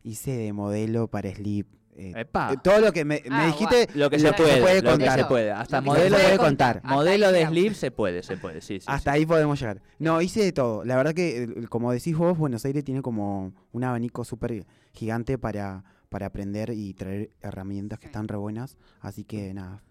[0.04, 1.68] hice de modelo para Sleep.
[1.98, 4.92] Eh, eh, todo lo que me, me Ah, dijiste, Lo que lo se puede, lo
[4.92, 5.20] que contar.
[5.20, 5.52] se puede.
[5.52, 6.78] Hasta Lo modelo se puede de contar.
[6.78, 8.86] Hasta Modelo de slip se puede, se puede, sí, sí.
[8.88, 9.18] Hasta sí.
[9.18, 9.82] ahí podemos llegar.
[10.00, 10.84] No, hice de todo.
[10.84, 15.84] La verdad que, como decís vos, Buenos Aires tiene como un abanico súper gigante para,
[16.10, 18.78] para aprender y traer herramientas que están re buenas.
[19.00, 19.82] Así que nada,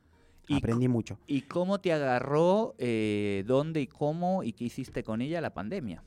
[0.47, 1.19] Y aprendí mucho.
[1.27, 6.03] ¿Y cómo te agarró, eh, dónde y cómo y qué hiciste con ella la pandemia?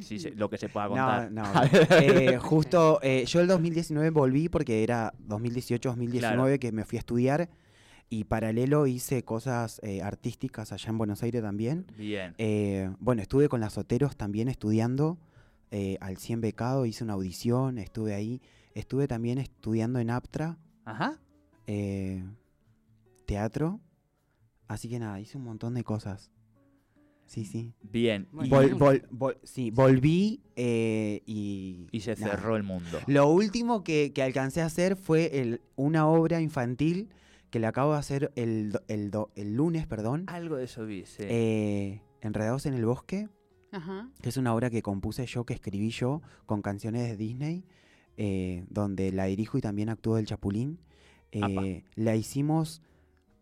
[0.00, 1.32] Sí, se- lo que se pueda No, contar.
[1.32, 1.42] no.
[2.02, 7.48] eh, justo, eh, yo el 2019 volví porque era 2018-2019 que me fui a estudiar.
[8.10, 11.86] Y paralelo hice cosas eh, artísticas allá en Buenos Aires también.
[11.98, 12.34] Bien.
[13.00, 15.18] Bueno, estuve con las Soteros también estudiando
[16.00, 18.40] al 100 becado, hice una audición, estuve ahí.
[18.74, 21.18] Estuve también estudiando en Aptra, Ajá.
[23.26, 23.80] teatro.
[24.68, 26.30] Así que nada, hice un montón de cosas.
[27.28, 27.72] Sí, sí.
[27.82, 28.26] Bien.
[28.42, 31.86] Y- Vol- vol- vol- sí, volví eh, y...
[31.92, 32.32] y se nada.
[32.32, 32.98] cerró el mundo.
[33.06, 37.10] Lo último que, que alcancé a hacer fue el- una obra infantil
[37.50, 40.24] que le acabo de hacer el, do- el, do- el lunes, perdón.
[40.26, 41.18] Algo de eso vi, sí.
[41.20, 43.28] eh, Enredados en el Bosque,
[43.72, 44.08] Ajá.
[44.22, 47.64] que es una obra que compuse yo, que escribí yo, con canciones de Disney,
[48.16, 50.78] eh, donde la dirijo y también actúo del Chapulín.
[51.30, 52.80] Eh, la hicimos,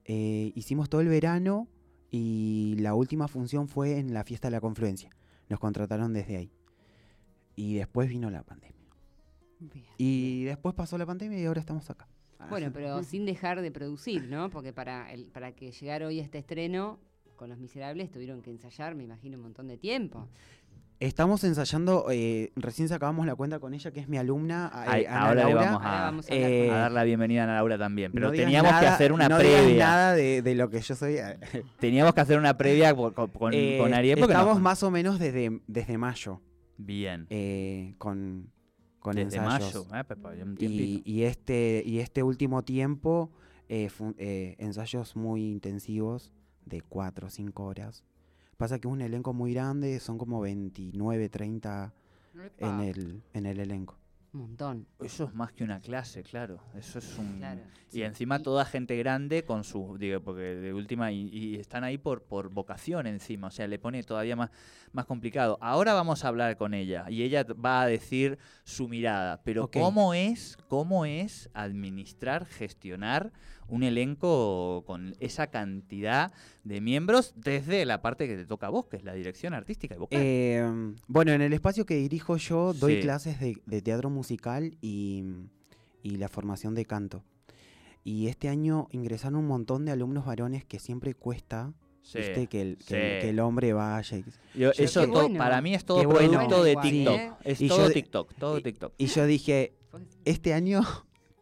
[0.06, 1.68] eh, hicimos todo el verano
[2.16, 5.10] y la última función fue en la fiesta de la confluencia.
[5.50, 6.50] Nos contrataron desde ahí.
[7.54, 8.90] Y después vino la pandemia.
[9.58, 9.84] Bien.
[9.98, 12.08] Y después pasó la pandemia y ahora estamos acá.
[12.48, 14.48] Bueno, pero sin dejar de producir, ¿no?
[14.50, 16.98] Porque para, el, para que llegara hoy este estreno
[17.36, 20.26] con Los Miserables tuvieron que ensayar, me imagino, un montón de tiempo.
[20.98, 25.04] Estamos ensayando, eh, recién sacábamos la cuenta con ella, que es mi alumna, eh, Ay,
[25.04, 25.64] Ana ahora le Laura.
[25.72, 28.12] vamos a, vamos a eh, a dar la bienvenida a Ana Laura también.
[28.12, 29.76] Pero No teníamos que hacer una no previa.
[29.78, 31.16] nada de, de lo que yo soy.
[31.18, 31.38] eh,
[31.80, 34.18] Teníamos que hacer una previa con, con- eh, con Ariel.
[34.18, 36.40] porque estamos más o menos desde, desde mayo
[36.78, 37.26] Bien.
[37.28, 38.50] eh, con,
[38.98, 39.86] con Desde ensayos.
[39.90, 40.00] mayo.
[40.00, 43.30] eh, pues, pues, un y, este, y este último tiempo,
[43.68, 46.32] eh, eh, ensayos muy intensivos
[46.64, 48.02] de 4 o 5 horas.
[48.56, 51.92] Pasa que es un elenco muy grande, son como 29, 30
[52.58, 53.98] en el, en el elenco.
[54.32, 54.86] Un montón.
[55.00, 56.58] Eso es más que una clase, claro.
[56.74, 57.38] Eso es un.
[57.38, 57.60] Claro.
[57.92, 61.96] Y encima toda gente grande con su, digo, porque de última, y, y están ahí
[61.96, 64.50] por, por vocación encima, o sea, le pone todavía más,
[64.92, 65.56] más complicado.
[65.62, 69.78] Ahora vamos a hablar con ella y ella va a decir su mirada, pero Ok.
[69.78, 73.32] ¿cómo es, cómo es administrar, gestionar
[73.68, 76.32] un elenco con esa cantidad
[76.64, 79.94] de miembros desde la parte que te toca a vos, que es la dirección artística
[79.94, 80.18] y vocal?
[80.22, 83.00] Eh, bueno, en el espacio que dirijo yo doy Sí.
[83.02, 85.24] clases de, de teatro musical y,
[86.02, 87.24] y la formación de canto.
[88.04, 92.46] Y este año ingresaron un montón de alumnos varones que siempre cuesta, Sí, ¿viste?
[92.46, 93.22] Que el, que, el- sí.
[93.22, 94.18] que el hombre vaya.
[94.18, 94.24] Yo-
[94.54, 95.38] Yo- eso todo- bueno.
[95.38, 96.30] para mí es todo Qué bueno.
[96.30, 97.16] producto de TikTok.
[97.16, 97.32] ¿eh?
[97.42, 98.92] Es Y yo todo de- TikTok, todo y- TikTok.
[98.96, 100.82] Y yo dije, Pues, este año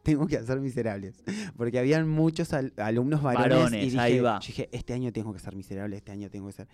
[0.05, 1.23] tengo que hacer miserables.
[1.57, 3.49] Porque habían muchos al- alumnos varones.
[3.59, 4.39] Varones, y dije, ahí va.
[4.41, 6.69] yo dije, este año tengo que ser miserable, este año tengo que ser.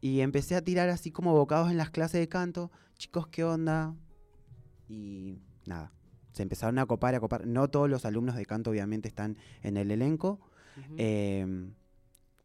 [0.00, 2.70] Y empecé a tirar así como bocados en las clases de canto.
[2.96, 3.94] Chicos, ¿qué onda?
[4.88, 5.92] Y nada.
[6.32, 7.46] Se empezaron a copar, a copar.
[7.46, 10.40] No todos los alumnos de canto, obviamente, están en el elenco.
[10.98, 11.72] em,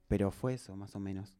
[0.07, 1.37] pero fue eso, más o menos.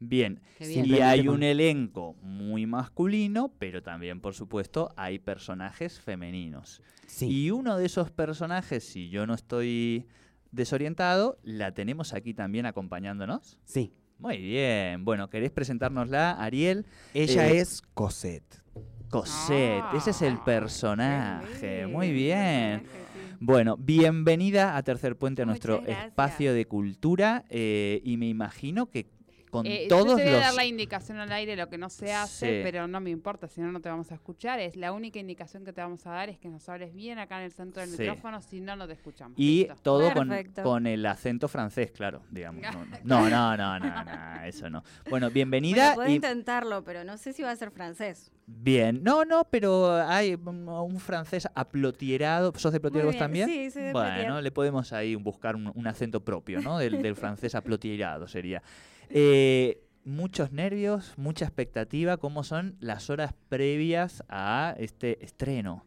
[0.00, 0.40] Bien.
[0.58, 0.74] Y bien.
[0.74, 6.82] Simplemente hay un elenco muy masculino, pero también, por supuesto, hay personajes femeninos.
[7.06, 7.26] Sí.
[7.28, 10.06] Y uno de esos personajes, si yo no estoy
[10.52, 13.58] desorientado, la tenemos aquí también acompañándonos.
[13.64, 13.92] Sí.
[14.18, 15.04] Muy bien.
[15.04, 16.84] Bueno, ¿querés presentárnosla, Ariel?
[17.14, 18.62] Ella Eh, es Cosette.
[19.10, 21.86] Cosette, ese es el Ah, personaje.
[21.86, 22.80] Muy bien.
[22.80, 23.36] personaje, sí.
[23.40, 26.06] Bueno, bienvenida a Tercer Puente, a nuestro gracias.
[26.08, 27.44] espacio de cultura.
[27.48, 29.08] eh, y me imagino que
[29.50, 30.40] con Eh, todos yo te voy a los...
[30.42, 32.60] dar la indicación al aire, lo que no se hace, Sí.
[32.62, 34.60] pero no me importa, si no, no te vamos a escuchar.
[34.60, 37.38] Es la única indicación que te vamos a dar es que nos hables bien acá
[37.38, 38.02] en el centro del Sí.
[38.02, 39.38] micrófono, si no, no te escuchamos.
[39.38, 39.76] Y Listo.
[39.82, 40.30] todo con,
[40.62, 42.62] con el acento francés, claro, digamos.
[43.04, 44.82] No, no, no, no, no, no, eso no.
[45.08, 45.82] Bueno, bienvenida.
[45.82, 48.30] Bueno, puedo y- intentarlo, pero no sé si va a ser francés.
[48.46, 52.52] bien, no, no, pero hay un, francés aplotierado.
[52.56, 53.48] ¿Sos de Plotier vos también?
[53.48, 54.42] sí, soy de Bueno, Plotier.
[54.42, 56.78] le podemos ahí buscar un, un acento propio, ¿no?
[56.78, 58.62] Del, del francés aplotierado sería.
[59.10, 62.16] Eh, muchos nervios, mucha expectativa.
[62.16, 65.84] ¿Cómo son las horas previas a este estreno?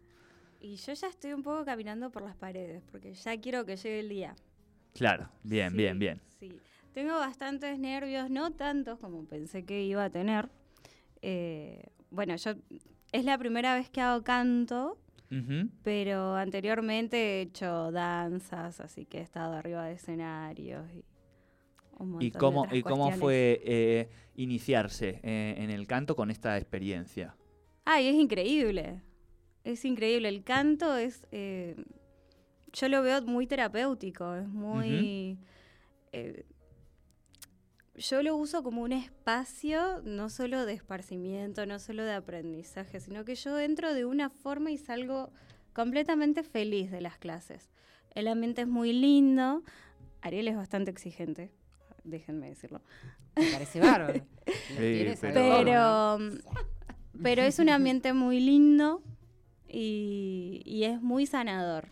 [0.60, 4.00] Y yo ya estoy un poco caminando por las paredes, porque ya quiero que llegue
[4.00, 4.36] el día.
[4.94, 6.22] Claro, bien, Sí, bien, bien.
[6.40, 6.58] Sí.
[6.94, 10.50] Tengo bastantes nervios, no tantos como pensé que iba a tener.
[11.22, 12.52] Eh, bueno, yo
[13.12, 14.98] es la primera vez que hago canto,
[15.82, 21.04] pero anteriormente he hecho danzas, así que he estado arriba de escenarios y
[22.20, 23.20] ¿Y cómo, y cómo cuestiones.
[23.20, 27.36] fue eh, iniciarse eh, en el canto con esta experiencia?
[27.86, 29.02] Ay, es increíble.
[29.64, 30.30] Es increíble.
[30.30, 31.26] El canto es.
[31.32, 31.76] eh,
[32.72, 34.34] yo lo veo muy terapéutico.
[34.36, 35.38] Es muy.
[37.96, 43.24] yo lo uso como un espacio no solo de esparcimiento, no solo de aprendizaje, sino
[43.26, 45.32] que yo entro de una forma y salgo
[45.74, 47.70] completamente feliz de las clases.
[48.16, 49.64] El ambiente es muy lindo.
[50.22, 51.52] Ariel es bastante exigente,
[52.04, 52.82] déjenme decirlo.
[53.36, 54.26] Me parece bárbaro.
[54.78, 56.20] Sí, pero-.
[57.22, 59.02] Pero, es un ambiente muy lindo
[59.68, 61.88] y, y es muy sanador.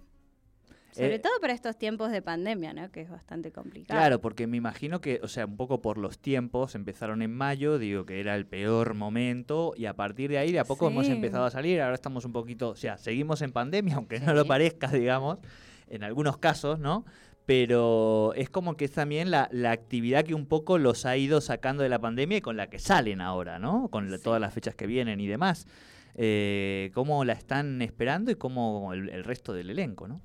[0.91, 2.91] Sobre Eh, todo para estos tiempos de pandemia, ¿no?
[2.91, 3.97] Que es bastante complicado.
[3.97, 7.79] Claro, porque me imagino que, o sea, un poco por los tiempos, empezaron en mayo,
[7.79, 11.07] digo que era el peor momento, y a partir de ahí de a poco hemos
[11.07, 14.45] empezado a salir, ahora estamos un poquito, o sea, seguimos en pandemia, aunque no lo
[14.45, 15.39] parezca, digamos,
[15.87, 17.05] en algunos casos, ¿no?
[17.45, 21.41] Pero es como que es también la, la actividad que un poco los ha ido
[21.41, 23.87] sacando de la pandemia y con la que salen ahora, ¿no?
[23.89, 25.67] Con la- todas las fechas que vienen y demás.
[26.15, 30.21] Eh, ¿Cómo la están esperando y cómo el, el resto del elenco, ¿no?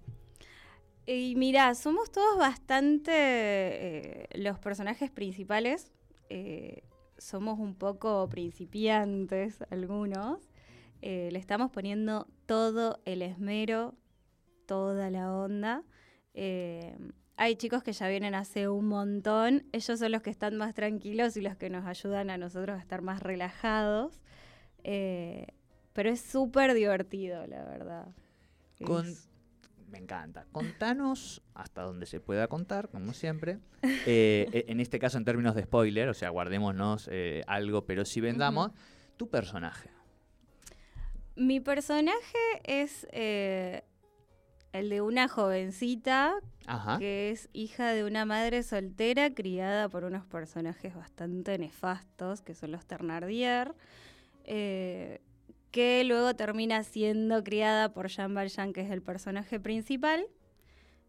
[1.07, 5.93] Y mira, somos todos bastante eh, los personajes principales.
[6.29, 6.83] eh,
[7.19, 10.41] somos un poco principiantes algunos.
[11.03, 13.95] eh, le estamos poniendo todo el esmero,
[14.67, 15.83] toda la onda.
[16.37, 16.97] Eh,
[17.37, 19.65] hay chicos que ya vienen hace un montón.
[19.73, 22.81] Ellos son los que están más tranquilos y los que nos ayudan a nosotros a
[22.81, 24.21] estar más relajados.
[24.85, 25.49] eh,
[25.93, 28.07] pero es súper divertido, la verdad.
[28.85, 29.29] Con- Es-
[29.91, 30.45] Me encanta.
[30.53, 33.59] Contanos, hasta donde se pueda contar, como siempre.
[33.83, 38.05] eh, e- en este caso, en términos de spoiler, o sea, guardémonos eh, algo, pero
[38.05, 38.73] si vendamos,
[39.17, 39.89] tu personaje.
[41.37, 43.07] Mi personaje es
[44.79, 46.35] el de una jovencita
[46.67, 46.99] Ajá.
[46.99, 52.73] que es hija de una madre soltera criada por unos personajes bastante nefastos, que son
[52.73, 53.75] los Ternardier,
[54.45, 55.21] eh,
[55.71, 60.27] que luego termina siendo criada por Jean Valjean, que es el personaje principal,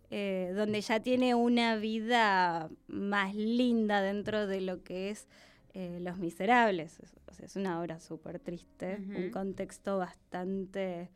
[0.10, 5.28] eh, donde ya tiene una vida más linda dentro de lo que es
[5.74, 7.00] eh, Los Miserables.
[7.00, 11.10] Es, o sea, es una obra súper triste, un contexto bastante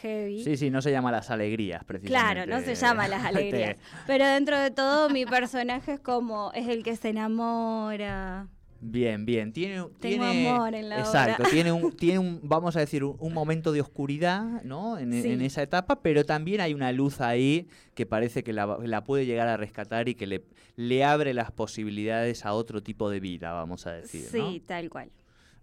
[0.00, 0.42] heavy.
[0.44, 2.34] Sí, sí, no se llama Las Alegrías, precisamente.
[2.44, 3.76] Claro, no se llama Las Alegrías.
[4.06, 8.48] Pero dentro de todo, mi personaje es como, es el que se enamora.
[8.82, 9.52] Bien, bien.
[9.52, 11.50] Tiene, Tengo tiene- amor en la Exacto, obra.
[11.52, 14.96] tiene un, tiene un, vamos a decir, un, un momento de oscuridad, ¿no?
[14.96, 15.32] En, Sí.
[15.32, 19.26] en esa etapa, pero también hay una luz ahí que parece que la, la puede
[19.26, 20.44] llegar a rescatar y que le,
[20.76, 24.66] le abre las posibilidades a otro tipo de vida, vamos a decir, sí, ¿no?
[24.66, 25.10] tal cual.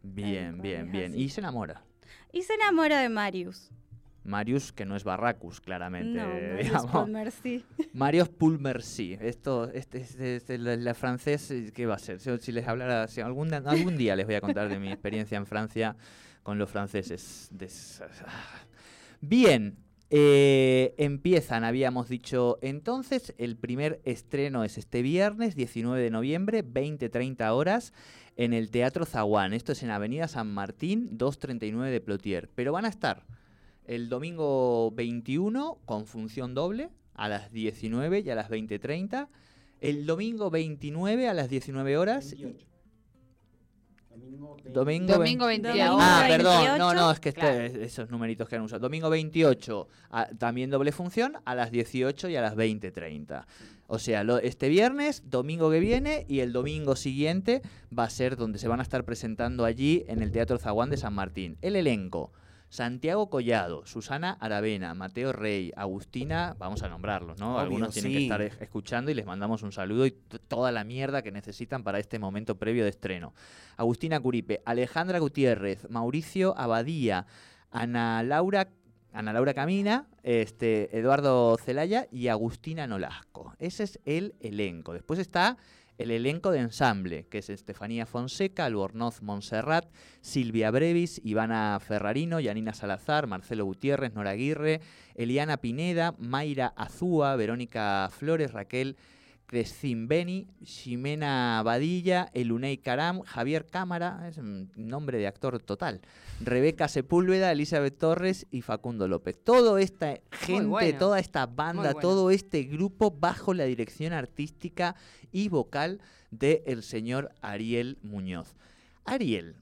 [0.03, 1.11] Bien, cual, bien, bien.
[1.13, 1.21] así.
[1.23, 1.81] Y se enamora.
[2.31, 3.71] Y se enamora de Marius.
[4.27, 6.91] Marius, que no es Barracus, claramente, No, Marius digamos.
[6.91, 7.63] Pontmercy.
[7.93, 9.17] Marius Pulmercy.
[9.19, 12.19] Esto, este, este- este- la, la francés, ¿qué va a ser?
[12.19, 15.37] Si, si les hablara, si algún, algún día les voy a contar de mi experiencia
[15.37, 15.95] en Francia
[16.43, 17.49] con los franceses.
[19.21, 19.77] Bien,
[20.09, 27.49] eh, empiezan, habíamos dicho entonces, el primer estreno es este viernes, 19 de noviembre, 20-30
[27.51, 27.93] horas,
[28.35, 29.53] en el Teatro Zaguán.
[29.53, 32.49] Esto es en Avenida San Martín, 239 de Plotier.
[32.53, 33.23] Pero van a estar
[33.87, 39.27] el domingo 21 con función doble a las 19 y a las 20.30.
[39.81, 42.33] El domingo 29 a las 19 horas.
[42.33, 42.55] y-
[44.73, 45.97] Domingo, Domingo vein- 28.
[45.99, 46.77] Ah, Domingo perdón, 28.
[46.77, 47.63] no, no, es que este- Claro.
[47.83, 48.79] esos numeritos que han usado.
[48.81, 53.45] Domingo 28, a- también doble función, a las 18 y a las 20.30.
[53.87, 57.61] O sea, lo- este viernes, domingo que viene y el domingo siguiente
[57.97, 60.97] va a ser donde se van a estar presentando allí en el Teatro Zaguán de
[60.97, 61.57] San Martín.
[61.61, 62.31] El elenco.
[62.69, 67.53] Santiago Collado, Susana Aravena, Mateo Rey, Agustina, vamos a nombrarlos, ¿no?
[67.53, 70.11] Obvio, Algunos tienen que estar es- escuchando y les mandamos un saludo y
[70.47, 73.33] toda la mierda que necesitan para este momento previo de estreno.
[73.77, 77.25] Agustina Curipe, Alejandra Gutiérrez, Mauricio Abadía,
[77.71, 78.67] Ana Laura,
[79.13, 83.53] Ana Laura Camina, este, Eduardo Celaya y Agustina Nolasco.
[83.59, 84.93] Ese es el elenco.
[84.93, 85.57] Después está
[85.97, 89.85] el elenco de ensamble, que es Estefanía Fonseca, Albornoz Montserrat,
[90.21, 94.81] Silvia Brevis, Ivana Ferrarino, Yanina Salazar, Marcelo Gutiérrez, Nora Aguirre,
[95.15, 98.95] Eliana Pineda, Mayra Azúa, Verónica Flores, Raquel
[99.47, 106.01] Crescin Beni, Ximena Badilla, Elunei Caram, Javier Cámara, es un nombre de actor total,
[106.41, 109.37] Rebeca Sepúlveda, Elizabeth Torres y Facundo López.
[109.41, 110.99] Toda esta gente, bueno.
[110.99, 111.99] toda esta banda, bueno.
[112.01, 114.97] todo este grupo bajo la dirección artística
[115.31, 118.53] y vocal del el señor Ariel Muñoz.
[119.05, 119.55] Ariel,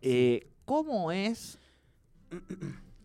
[0.00, 1.60] eh, ¿cómo es,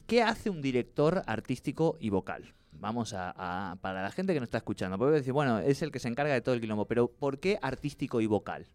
[0.08, 2.56] qué hace un director artístico y vocal?
[2.80, 3.34] Vamos a,
[3.72, 6.08] a- para la gente que nos está escuchando, puede decir, bueno, es el que se
[6.10, 8.68] encarga de todo el quilombo, pero ¿por qué artístico y vocal?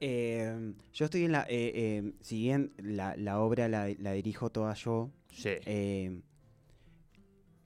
[0.00, 1.42] Eh, yo estoy en la.
[1.48, 5.10] eh, eh, si bien la, la obra la, la dirijo toda yo.
[5.28, 5.50] Sí.
[5.64, 6.20] eh,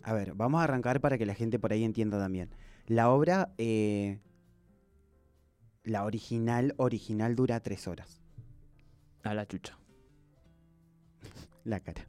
[0.03, 2.51] a ver, vamos a arrancar para que la gente por ahí entienda también.
[2.87, 3.53] La obra.
[3.59, 4.21] eh,
[5.83, 8.21] la original, original dura tres horas.
[9.23, 9.79] A la chucha.
[11.65, 12.07] La cara.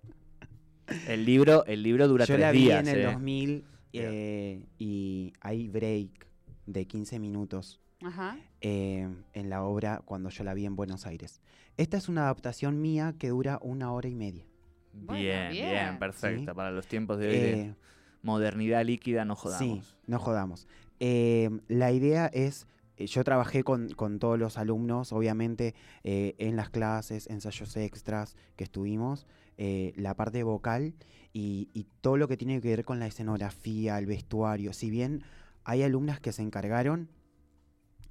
[1.08, 2.80] El libro, el libro dura yo tres la vi días.
[2.82, 3.04] en el eh.
[3.06, 4.06] 2000 Bien.
[4.10, 6.28] eh, y hay break
[6.66, 8.38] de 15 minutos Ajá.
[8.62, 11.42] eh, en la obra cuando yo la vi en Buenos Aires.
[11.78, 14.46] Esta es una adaptación mía que dura una hora y media.
[14.94, 16.00] Bueno, Bien, bien, bien.
[16.00, 16.52] perfecta.
[16.52, 16.56] Sí.
[16.56, 17.34] Para los tiempos de hoy.
[17.36, 17.76] de- Eh,
[18.24, 19.96] modernidad líquida, no Sí, jodamos.
[20.08, 20.68] no jodamos.
[21.00, 26.56] Eh, la idea es, eh, yo trabajé con, con todos los alumnos, obviamente, eh, en
[26.56, 29.28] las clases, ensayos extras que estuvimos,
[29.58, 30.94] eh, la parte vocal
[31.34, 34.74] y, y todo lo que tiene que ver con la escenografía, el vestuario.
[34.74, 35.24] Si bien
[35.64, 37.10] hay alumnas que se encargaron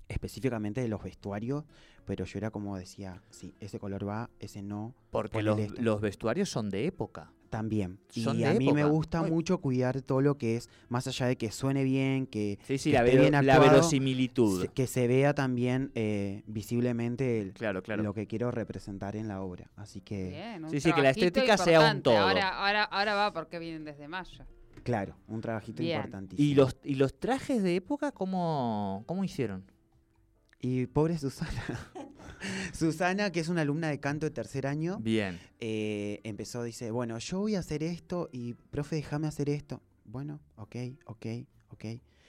[0.09, 1.65] específicamente de los vestuarios,
[2.05, 5.83] pero yo era como decía, sí, ese color va, ese no, Porque los, esto.
[5.83, 7.33] los vestuarios son de época.
[7.57, 7.99] También.
[8.11, 11.25] Son y de a mí me gusta mucho cuidar todo lo que es, más allá
[11.27, 14.61] de que suene bien, que, Sí, sí, que la, esté la verosimilitud.
[14.61, 18.03] se- que se vea también eh, visiblemente el- Claro, claro.
[18.03, 19.71] lo que quiero representar en la obra.
[19.77, 22.19] Así que, Bien, Sí, sí, que la estética sea un todo.
[22.19, 24.45] Ahora, ahora, ahora va porque vienen desde mayo.
[24.83, 25.97] claro, un trabajito Bien.
[25.97, 26.47] importantísimo.
[26.47, 29.65] ¿Y los, ¿Y los trajes de época cómo, cómo hicieron?
[30.61, 31.51] Y pobre Susana.
[32.73, 35.39] Susana, que es una alumna de canto de tercer año, Bien.
[35.61, 39.83] eh, empezó, dice, bueno, yo voy a hacer esto y, profe, déjame hacer esto.
[40.05, 40.77] Bueno, ok,
[41.07, 41.27] ok,
[41.71, 41.85] ok.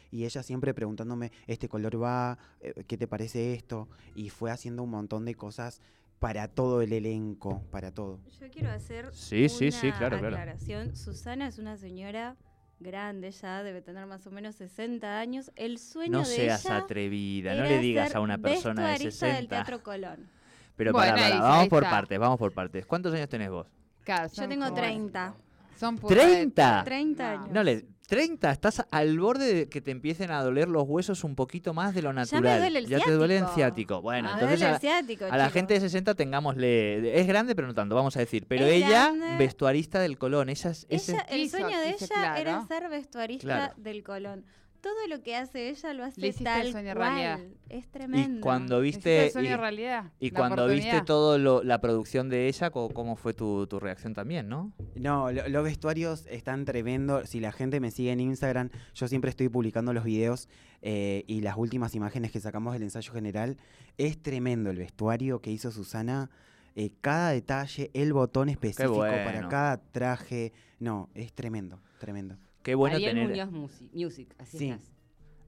[0.09, 3.89] Y ella siempre preguntándome, este color va, Eh, ¿qué te parece esto?
[4.15, 5.81] Y fue haciendo un montón de cosas
[6.19, 8.19] para todo el elenco, para todo.
[8.39, 10.35] Yo quiero hacer Sí, sí, sí, una claro, claro.
[10.35, 10.95] aclaración.
[10.95, 12.35] Susana es una señora
[12.79, 15.51] grande ya, debe tener más o menos 60 años.
[15.55, 19.25] El sueño No de seas ella atrevida, no le digas a una persona de vestuarista
[19.27, 19.37] 60.
[19.39, 20.29] del Teatro Colón.
[20.75, 21.95] Pero Bueno, para, para, vamos ahí por está.
[21.95, 22.85] partes, vamos por partes.
[22.85, 23.67] ¿Cuántos años tenés vos?
[24.03, 25.33] Claro, Yo tengo como- 30.
[25.75, 26.83] Son ¿30?
[26.83, 27.41] 30 No.
[27.41, 27.53] años.
[27.53, 31.35] No, le, 30, estás al borde de que te empiecen a doler los huesos un
[31.35, 32.59] poquito más de lo natural.
[32.61, 34.01] duele el ya te duele el ciático.
[34.01, 37.19] Bueno, Ah, entonces duele a, el ciático, a la gente de 60 tengámosle...
[37.19, 38.45] Es grande, pero no tanto, vamos a decir.
[38.47, 39.37] Pero Es ella, grande.
[39.37, 40.47] vestuarista del Colón.
[40.49, 40.85] Ella es...
[40.89, 43.73] ese- Ella, el sueño de ella era ser vestuarista Claro.
[43.77, 44.45] del Colón.
[44.81, 47.15] Todo lo que hace ella lo hace Le hiciste el tal sueño cual.
[47.15, 47.39] realidad.
[47.69, 48.37] Es tremendo.
[48.37, 49.25] y cuando ¿Viste viste...
[49.25, 50.11] el sueño y- realidad?
[50.19, 54.13] Y La cuando viste todo lo, la producción de ella, ¿cómo fue tu, tu reacción
[54.13, 54.71] también, no?
[54.95, 57.29] No, lo- los vestuarios están tremendos.
[57.29, 60.47] Si la gente me sigue en Instagram, yo siempre estoy publicando los videos
[60.81, 63.57] eh, y las últimas imágenes que sacamos del ensayo general.
[63.97, 66.29] Es tremendo el vestuario que hizo Susana.
[66.75, 70.53] eh, cada detalle, el botón específico para cada traje.
[70.79, 72.37] No, es tremendo, tremendo.
[72.67, 73.29] Qué bueno Ariel tener...
[73.29, 74.69] Muñoz Musi- Music, así Sí.
[74.71, 74.91] estás.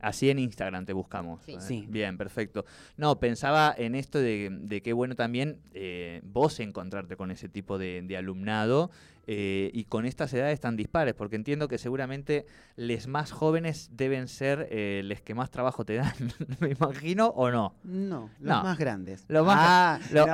[0.01, 1.41] Así en Instagram te buscamos.
[1.43, 1.55] Sí.
[1.55, 1.85] Eh, Sí.
[1.89, 2.63] Bien, perfecto.
[2.95, 7.77] No, pensaba en esto de, de qué bueno también eh, vos encontrarte con ese tipo
[7.77, 8.91] de, de alumnado
[9.27, 12.45] eh, y con estas edades tan dispares, porque entiendo que seguramente
[12.77, 16.13] les más jóvenes deben ser eh, les que más trabajo te dan,
[16.61, 17.75] me imagino, o no.
[17.83, 18.63] No, los No.
[18.63, 19.25] más grandes.
[19.27, 20.25] Los más ah, lo-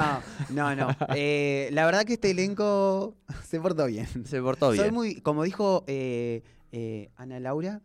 [0.54, 0.96] no, no, no.
[1.16, 4.06] Eh, la verdad que este elenco se portó bien.
[4.28, 4.94] Se portó Soy bien.
[4.94, 6.44] muy, como dijo eh,
[6.78, 7.82] eh, Ana Laura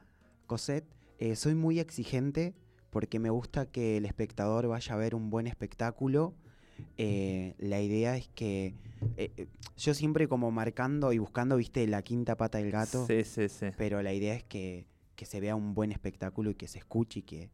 [0.46, 0.84] Coset,
[1.18, 2.54] eh, soy muy exigente
[2.90, 6.34] porque me gusta que el espectador vaya a ver un buen espectáculo.
[6.96, 8.74] Eh, la idea es que
[9.16, 13.48] eh, yo siempre como marcando y buscando, viste, la quinta pata del gato, Sí, sí,
[13.48, 13.66] sí.
[13.76, 17.20] pero la idea es que, que se vea un buen espectáculo y que se escuche
[17.20, 17.50] y que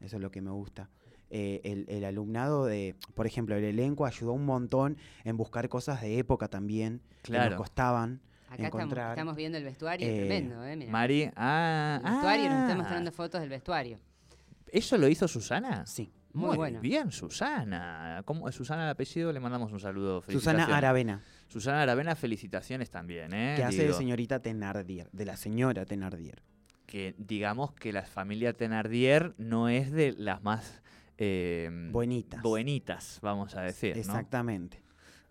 [0.00, 0.88] eso es lo que me gusta.
[1.30, 6.00] Eh, el, el alumnado de, por ejemplo, el elenco ayudó un montón en buscar cosas
[6.02, 7.50] de época también que Claro.
[7.56, 8.20] nos costaban.
[8.54, 10.76] Acá estamos, encontrar, estamos viendo el vestuario, eh, tremendo, ¿eh?
[10.76, 10.92] Mirá.
[10.92, 13.98] Mari, ah, el vestuario, nos está ah, mostrando fotos del vestuario.
[14.66, 15.86] ¿Eso lo hizo Susana?
[15.86, 16.12] Sí.
[16.32, 16.80] Muy bueno.
[16.80, 18.22] bien, Susana.
[18.24, 19.32] ¿Cómo es Susana el apellido?
[19.32, 20.22] Le mandamos un saludo.
[20.28, 20.64] Susana.
[20.64, 23.54] Aravena, Susana Aravena, felicitaciones también, ¿eh?
[23.56, 26.42] que hace de Digo, señorita Tenardier, de la señora Tenardier.
[26.86, 30.82] que digamos que la familia Tenardier no es de las más
[31.18, 32.42] eh, Buenitas.
[32.42, 34.28] buenitas, vamos a decir, ¿no?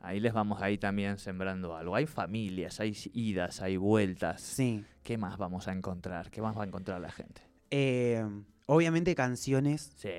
[0.04, 1.96] Ahí les vamos ahí también sembrando algo.
[1.96, 4.42] Hay familias, hay idas, hay vueltas.
[4.42, 4.84] Sí.
[5.02, 6.30] ¿Qué más vamos a encontrar?
[6.30, 7.42] ¿Qué más va a encontrar la gente?
[7.72, 8.22] Eh,
[8.66, 9.94] obviamente canciones.
[9.96, 10.10] Sí.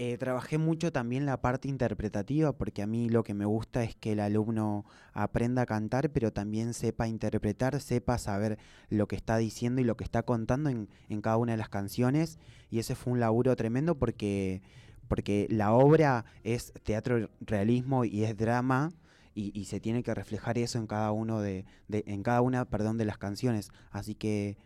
[0.00, 3.94] Eh, trabajé mucho también la parte interpretativa porque a mí lo que me gusta es
[3.94, 8.58] que el alumno aprenda a cantar, pero también sepa interpretar, sepa saber
[8.88, 11.68] lo que está diciendo y lo que está contando en, en cada una de las
[11.68, 12.38] canciones.
[12.70, 14.62] Y ese fue un laburo tremendo porque,
[15.08, 18.92] porque la obra es teatro realismo y es drama.
[19.34, 22.64] Y, y se tiene que reflejar eso en cada uno de, de- en cada una
[22.64, 24.56] perdón de las canciones así que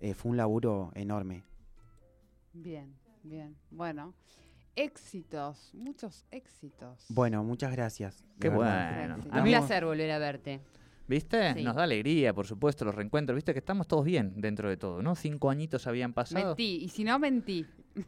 [0.00, 1.44] eh, fue un laburo enorme
[2.52, 2.92] Bien,
[3.22, 3.54] bien.
[3.70, 4.14] Bueno,
[4.74, 7.04] éxitos, muchos éxitos.
[7.08, 9.16] bueno muchas gracias Qué bueno.
[9.30, 10.60] A Un mí- placer volver a verte.
[11.08, 11.54] ¿Viste?
[11.54, 11.62] Sí.
[11.62, 13.36] Nos da alegría, por supuesto, los reencuentros.
[13.36, 15.14] ¿Viste que estamos todos bien dentro de todo, no?
[15.14, 16.46] Cinco añitos habían pasado.
[16.48, 17.64] Mentí, y si no mentí.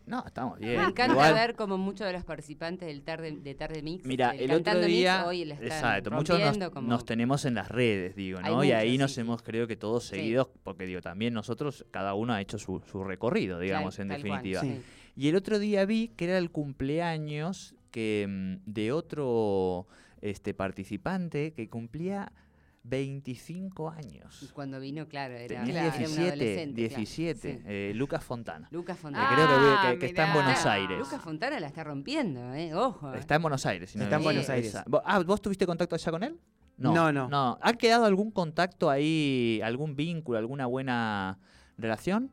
[0.06, 0.76] No, estamos bien.
[0.76, 4.30] Me encanta Igual- ver como muchos de los participantes del tarde, de Tarde Mix, Mira,
[4.32, 8.14] el otro cantando día, Mix, hoy exacto, muchos nos, como- nos tenemos en las redes,
[8.14, 8.62] digo, ¿no?
[8.64, 10.16] y ahí nos hemos, creo que todos Sí.
[10.16, 14.22] seguidos, porque digo, también nosotros, cada uno ha hecho su, su recorrido, digamos, en cual,
[14.22, 14.60] definitiva.
[14.60, 14.80] Sí.
[15.16, 19.86] Y el otro día vi que era el cumpleaños que mm, de otro
[20.20, 22.32] este participante que cumplía
[22.88, 24.50] 25 Y años.
[24.54, 26.74] cuando vino, claro, era, Tenía era un 17, adolescente.
[26.88, 26.96] claro.
[26.98, 27.52] 17.
[27.58, 27.62] Sí.
[27.66, 28.68] eh, Lucas Fontana.
[28.70, 29.28] Lucas Que Fontana.
[29.34, 30.34] creo que, Ah, que- que está en.
[30.34, 30.98] Buenos Claro, Aires.
[30.98, 32.74] Lucas Fontana la está rompiendo, ¿eh?
[32.74, 33.12] Ojo.
[33.14, 33.18] eh.
[33.18, 33.90] Está en Buenos Aires.
[33.90, 34.48] si no Está en Buenos.
[34.48, 34.68] Aires.
[34.68, 34.84] Esa.
[35.04, 36.38] Ah, ¿vos tuviste contacto allá con él?
[36.76, 37.58] No, no.
[37.60, 41.38] ¿Ha quedado algún contacto ahí, algún vínculo, alguna buena
[41.76, 42.30] relación?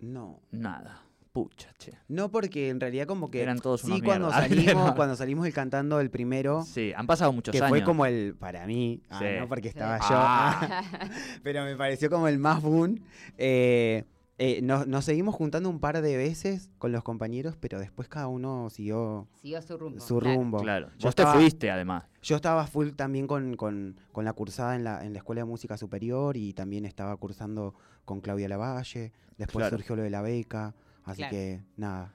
[0.00, 0.40] No.
[0.50, 1.01] Nada.
[1.32, 1.92] Pucha, che.
[2.08, 3.40] No, porque en realidad como que...
[3.42, 7.32] Eran todos sí, unos cuando salimos, cuando salimos el cantando el primero, Sí, han pasado
[7.32, 7.70] muchos que años.
[7.70, 9.24] fue como el, para mí, ah, Sí.
[9.40, 9.78] no porque Sí.
[9.78, 10.82] estaba yo, Ah.
[11.42, 13.00] pero me pareció como el más boom.
[13.38, 14.04] Eh,
[14.38, 18.28] eh, nos, nos seguimos juntando un par de veces con los compañeros, pero después cada
[18.28, 20.00] uno siguió Siguió su rumbo.
[20.00, 20.36] su claro.
[20.36, 20.58] rumbo.
[20.60, 20.88] Claro.
[20.98, 22.04] Yo Vos te fuiste, además.
[22.22, 25.44] Yo estaba full también con, con- con la cursada en la, en la Escuela de
[25.46, 27.74] Música Superior y también estaba cursando
[28.04, 29.12] con Claudia Lavalle.
[29.38, 29.76] Después Claro.
[29.78, 30.74] surgió lo de la beca,
[31.04, 31.30] así Claro.
[31.30, 32.12] que nada.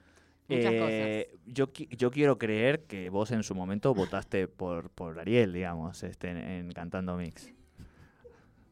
[0.48, 5.18] Muchas Eh, yo, qui- yo quiero creer que vos en su momento votaste por, por
[5.20, 7.52] Ariel, digamos, este, en, en Cantando Mix.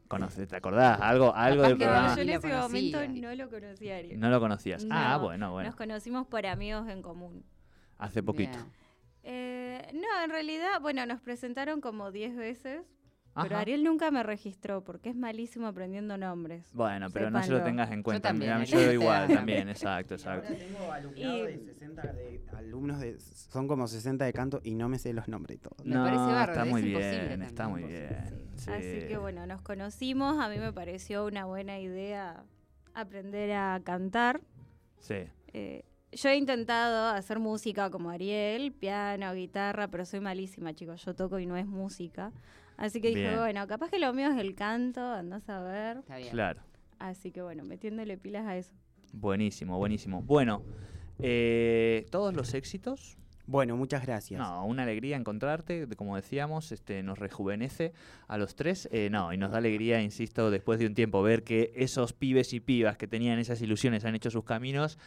[0.07, 0.99] Conoce- ¿Te acordás?
[1.01, 2.15] Algo, algo del programa.
[2.15, 4.19] yo en Lo ese momento no lo conocía Ariel.
[4.19, 4.87] No lo conocías.
[4.89, 5.67] ah, No, bueno, bueno.
[5.69, 7.43] Nos conocimos por amigos en común.
[7.97, 8.57] Hace poquito.
[9.23, 12.81] Eh, no, en realidad, bueno, nos presentaron como 10 veces,
[13.43, 13.61] pero Ajá.
[13.61, 16.69] Ariel nunca me registró porque es malísimo aprendiendo nombres.
[16.73, 18.29] Bueno, pero no se lo tengas en cuenta.
[18.29, 20.53] también, Mira, Ariel, yo te igual también, exacto, exacto.
[20.53, 22.15] tengo alumnado de 60
[22.57, 25.85] alumnos, de, son como 60 de canto y no me sé los nombres todos.
[25.85, 28.07] Me no, parece está es muy bien, está muy también.
[28.09, 28.49] bien.
[28.55, 28.71] sí.
[28.71, 32.43] Así que bueno, nos conocimos, a mí me pareció una buena idea
[32.93, 34.41] aprender a cantar.
[34.99, 35.25] Sí.
[35.53, 41.03] Eh, yo he intentado hacer música como Ariel, piano, guitarra, pero soy malísima, chicos.
[41.05, 42.31] Yo toco y no es música.
[42.77, 43.37] Así que dije, Bien.
[43.39, 45.97] bueno, capaz que lo mío es el canto, andás a ver.
[45.97, 46.29] Está bien.
[46.29, 46.61] Claro.
[46.99, 48.71] Así que bueno, metiéndole pilas a eso.
[49.13, 50.21] Buenísimo, buenísimo.
[50.21, 50.61] Bueno,
[51.19, 53.17] eh, todos los éxitos.
[53.49, 54.39] Bueno, muchas gracias.
[54.39, 57.93] No, una alegría encontrarte, de- como decíamos, este, nos rejuvenece
[58.27, 58.89] a los tres.
[58.91, 62.51] eh, no, y nos da alegría, insisto, después de un tiempo, ver que esos pibes
[62.53, 64.97] y pibas que tenían esas ilusiones han hecho sus caminos.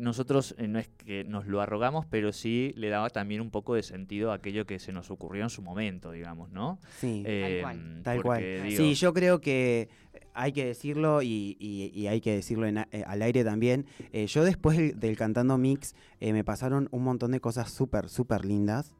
[0.00, 3.74] Nosotros eh, no es que nos lo arrogamos, pero sí le daba también un poco
[3.74, 6.78] de sentido a aquello que se nos ocurrió en su momento, digamos, ¿no?
[6.98, 8.00] Sí, Eh, cual.
[8.02, 8.42] tal cual.
[8.42, 9.88] digo, Sí, yo creo que
[10.34, 13.86] hay que decirlo y, y- y hay que decirlo en a- eh, al aire también.
[14.12, 18.08] Eh, yo después del, del Cantando Mix eh, me pasaron un montón de cosas súper,
[18.08, 18.94] súper lindas.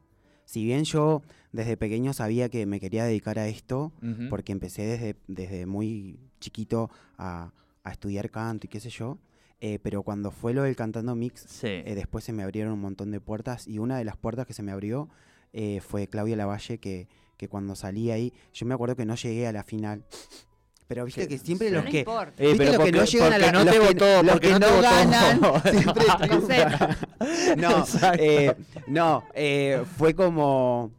[0.45, 1.21] Si bien yo
[1.51, 3.91] desde pequeño sabía que me quería dedicar a esto,
[4.29, 9.17] porque empecé desde, desde muy chiquito a, a estudiar canto y qué sé yo,
[9.61, 11.67] eh, pero cuando fue lo del Cantando Mix, Sí.
[11.67, 14.53] eh, después se me abrieron un montón de puertas y una de las puertas que
[14.53, 15.07] se me abrió
[15.53, 17.07] eh, fue Claudia Lavalle, que,
[17.37, 20.03] que cuando salí ahí, yo me acuerdo que no llegué a la final.
[20.87, 21.73] Pero viste que siempre sí.
[21.73, 21.99] los No que...
[21.99, 22.33] importa.
[22.37, 24.23] Eh, ¿viste pero los que porque, no llegan a la- no los te que- votó,
[24.23, 25.39] los porque que no, ganan,
[25.71, 28.55] siempre No sé.
[28.87, 29.23] No,
[29.97, 30.91] fue como...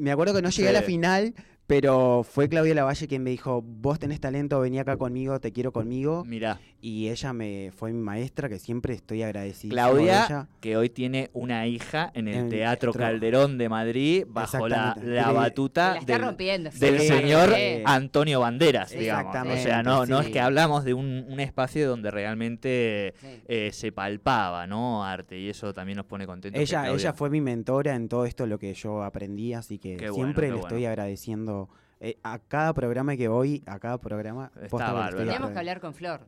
[0.00, 1.34] me acuerdo que no llegué a la final,
[1.68, 5.72] pero fue Claudia Lavalle quien me dijo, vos tenés talento, vení acá conmigo, te quiero
[5.72, 6.24] conmigo.
[6.24, 9.72] Mirá, Y ella me fue mi maestra, que siempre estoy agradecido.
[9.72, 12.92] Claudia, que hoy tiene una hija en el En el Teatro.
[12.92, 16.70] Calderón de Madrid, bajo la, la batuta la del, rompiendo.
[16.70, 17.82] del Sí, señor sí.
[17.84, 19.34] Antonio Banderas, digamos.
[19.36, 23.42] O sea, no, no es que hablamos de un, un espacio donde realmente Sí.
[23.48, 25.04] eh, se palpaba, ¿no?
[25.04, 26.60] Arte, y eso también nos pone contentos.
[26.62, 30.10] Ella, ella fue mi mentora en todo esto lo que yo aprendí, así que Qué
[30.12, 30.68] siempre le bueno.
[30.68, 31.68] estoy agradeciendo
[32.00, 34.52] eh, a cada programa que voy, a cada programa.
[34.54, 35.10] Está posta
[35.52, 36.20] que hablar con Flor.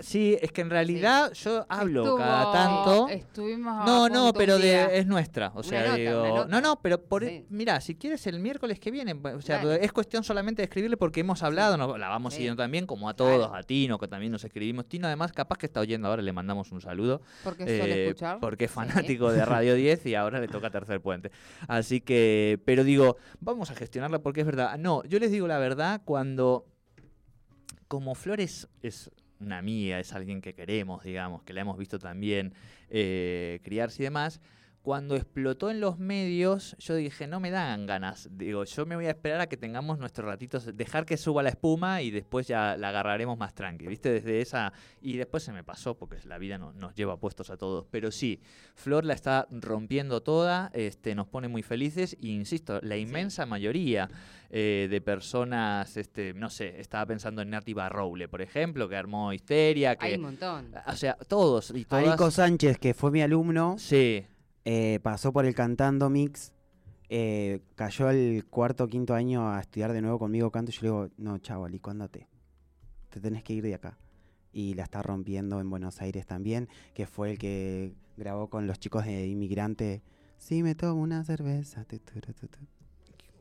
[0.00, 3.08] Sí, es que en realidad yo hablo Estuvo- cada tanto.
[3.08, 5.52] Estuvimos No, no, pero de, es nuestra.
[5.54, 6.44] O sea, nota, digo.
[6.48, 7.46] No, no, pero por, Sí.
[7.50, 11.20] mira, si quieres el miércoles que viene, o sea, es cuestión solamente de escribirle porque
[11.20, 13.54] hemos hablado, no- la vamos siguiendo también, como a todos, Claro.
[13.54, 14.86] a Tino, que también nos escribimos.
[14.88, 17.22] Tino, además, capaz que está oyendo ahora, le mandamos un saludo.
[17.44, 18.40] Porque suele eh, escuchar.
[18.40, 21.30] porque es fanático de Radio 10 y ahora le toca Tercer Puente.
[21.68, 24.76] Así que, pero digo, vamos a gestionarla porque es verdad.
[24.78, 26.66] No, yo les digo la verdad, cuando,
[27.88, 29.10] como Flores es
[29.44, 32.54] una amiga, es alguien que queremos, digamos, que la hemos visto también
[32.90, 34.40] eh, criarse y demás,
[34.82, 38.28] cuando explotó en los medios, yo dije, no me dan ganas.
[38.32, 41.50] Digo, yo me voy a esperar a que tengamos nuestros ratitos, dejar que suba la
[41.50, 44.10] espuma y después ya la agarraremos más tranqui, ¿viste?
[44.10, 44.72] Desde esa...
[45.00, 47.86] Y después se me pasó, porque la vida no- nos lleva puestos a todos.
[47.92, 48.40] Pero sí,
[48.74, 54.08] Flor la está rompiendo toda, este, nos pone muy felices y, insisto, la inmensa mayoría
[54.50, 59.32] eh, de personas, este, no sé, estaba pensando en Nati Barroule, por ejemplo, que armó
[59.32, 60.06] Histeria, que...
[60.06, 60.72] Hay un montón.
[60.86, 62.06] O sea, todos y todas...
[62.06, 64.26] Arico Sánchez, que fue mi alumno, Sí,
[64.64, 66.52] eh, pasó por el Cantando Mix,
[67.08, 70.80] eh, cayó el cuarto o quinto año a estudiar de nuevo conmigo canto y yo
[70.82, 72.28] le digo, no, chavo, Alico, andate.
[73.10, 73.98] Te tenés que ir de acá.
[74.52, 78.78] Y la está rompiendo en Buenos Aires también, que fue el que grabó con los
[78.78, 80.02] chicos de Inmigrante.
[80.38, 81.84] Sí, me tomo una cerveza.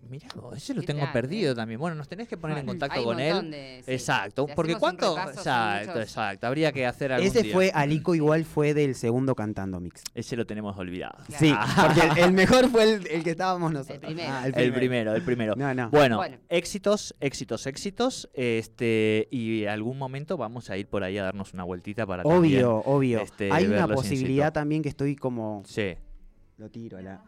[0.09, 1.55] Mirá, vos, ese lo ¿Qué tengo perdido eh?
[1.55, 1.79] también.
[1.79, 3.33] Bueno, nos tenés que poner en contacto hay un con él.
[3.33, 3.91] montón de- sí.
[3.93, 7.53] Exacto, Si porque cuánto, repaso, exacto, exacto, habría que hacer algún Ese día.
[7.53, 10.03] fue, Alico igual fue del segundo cantando mix.
[10.13, 11.17] Ese lo tenemos olvidado.
[11.27, 11.39] Claro.
[11.39, 11.53] Sí,
[11.85, 13.99] porque el, el mejor fue el, el que estábamos nosotros.
[13.99, 14.29] primero.
[14.33, 15.55] Ah, El primero, el primero.
[15.55, 15.89] No, no.
[15.91, 16.37] Bueno, Bueno.
[16.49, 18.29] éxitos, éxitos, éxitos.
[18.33, 22.65] Este, y algún momento vamos a ir por ahí a darnos una vueltita para también,
[22.65, 23.21] Obvio, obvio.
[23.21, 25.63] este, Hay una posibilidad también que estoy como...
[25.65, 25.93] Sí,
[26.57, 27.23] Lo tiro, la...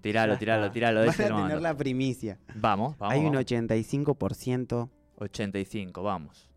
[0.00, 1.00] tiralo, tiralo, tiralo.
[1.00, 2.38] Van ese a tener la primicia.
[2.54, 3.12] Vamos, vamos.
[3.14, 3.46] Hay un vamos.
[3.46, 6.48] 85% 85, vamos.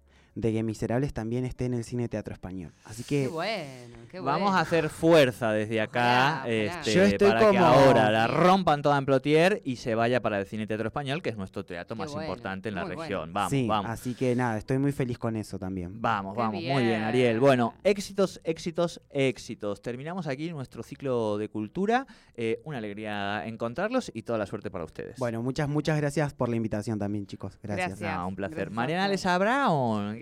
[0.41, 2.71] De que Miserables también esté en el cine teatro español.
[2.85, 4.25] Así que Qué bueno, qué bueno.
[4.39, 6.49] Vamos a hacer fuerza desde acá Ojalá, ojalá.
[6.79, 10.21] este, Yo estoy para que como- ahora la rompan toda en Plotier y se vaya
[10.21, 12.83] para el Cine Teatro Español, que es nuestro teatro Qué más bueno, importante en la
[12.85, 13.33] región.
[13.33, 13.89] Vamos, sí, vamos.
[13.91, 16.01] así que nada, estoy muy feliz con eso también.
[16.01, 17.01] Vamos, Qué vamos, muy bien.
[17.03, 17.39] Ariel.
[17.39, 19.81] Bueno, éxitos, éxitos, éxitos.
[19.81, 22.05] Terminamos aquí nuestro ciclo de cultura.
[22.35, 25.17] Eh, una alegría encontrarlos y toda la suerte para ustedes.
[25.19, 27.57] Bueno, muchas, muchas gracias por la invitación también, chicos.
[27.61, 27.99] Gracias.
[27.99, 28.17] Gracias.
[28.17, 28.55] No, un placer.
[28.55, 29.19] Gracias Mariana ustedes.
[29.21, 29.37] Lesa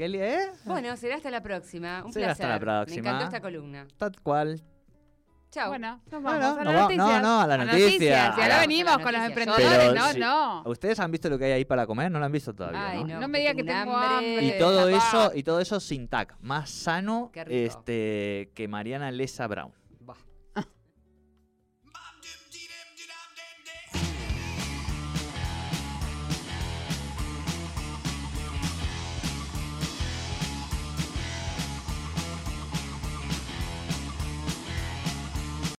[0.08, 0.12] Brown.
[0.12, 0.52] ¿qué le- eh?
[0.66, 2.04] Bueno, será hasta la próxima.
[2.06, 2.46] Un Será placer.
[2.46, 3.02] hasta la próxima.
[3.04, 3.88] Me encantó esta columna.
[3.98, 4.62] Tal cual.
[5.50, 5.70] Chao.
[5.70, 7.22] Bueno, nos Bueno, vamos a nos las va- noticias.
[7.22, 8.34] no, no, a la noticia.
[8.36, 9.44] Si ahora la- venimos la con los noticia.
[9.44, 10.02] emprendedores.
[10.14, 10.70] Pero no, no.
[10.70, 12.12] ¿Ustedes han visto lo que hay ahí para comer?
[12.12, 13.14] No lo han visto todavía, Ay, ¿no?
[13.16, 13.20] no.
[13.22, 14.38] No me diga que tengo hambre.
[14.40, 14.46] hambre.
[14.46, 19.72] Y todo eso, y todo eso sin tac, más sano este, que Mariana Lesa Brown.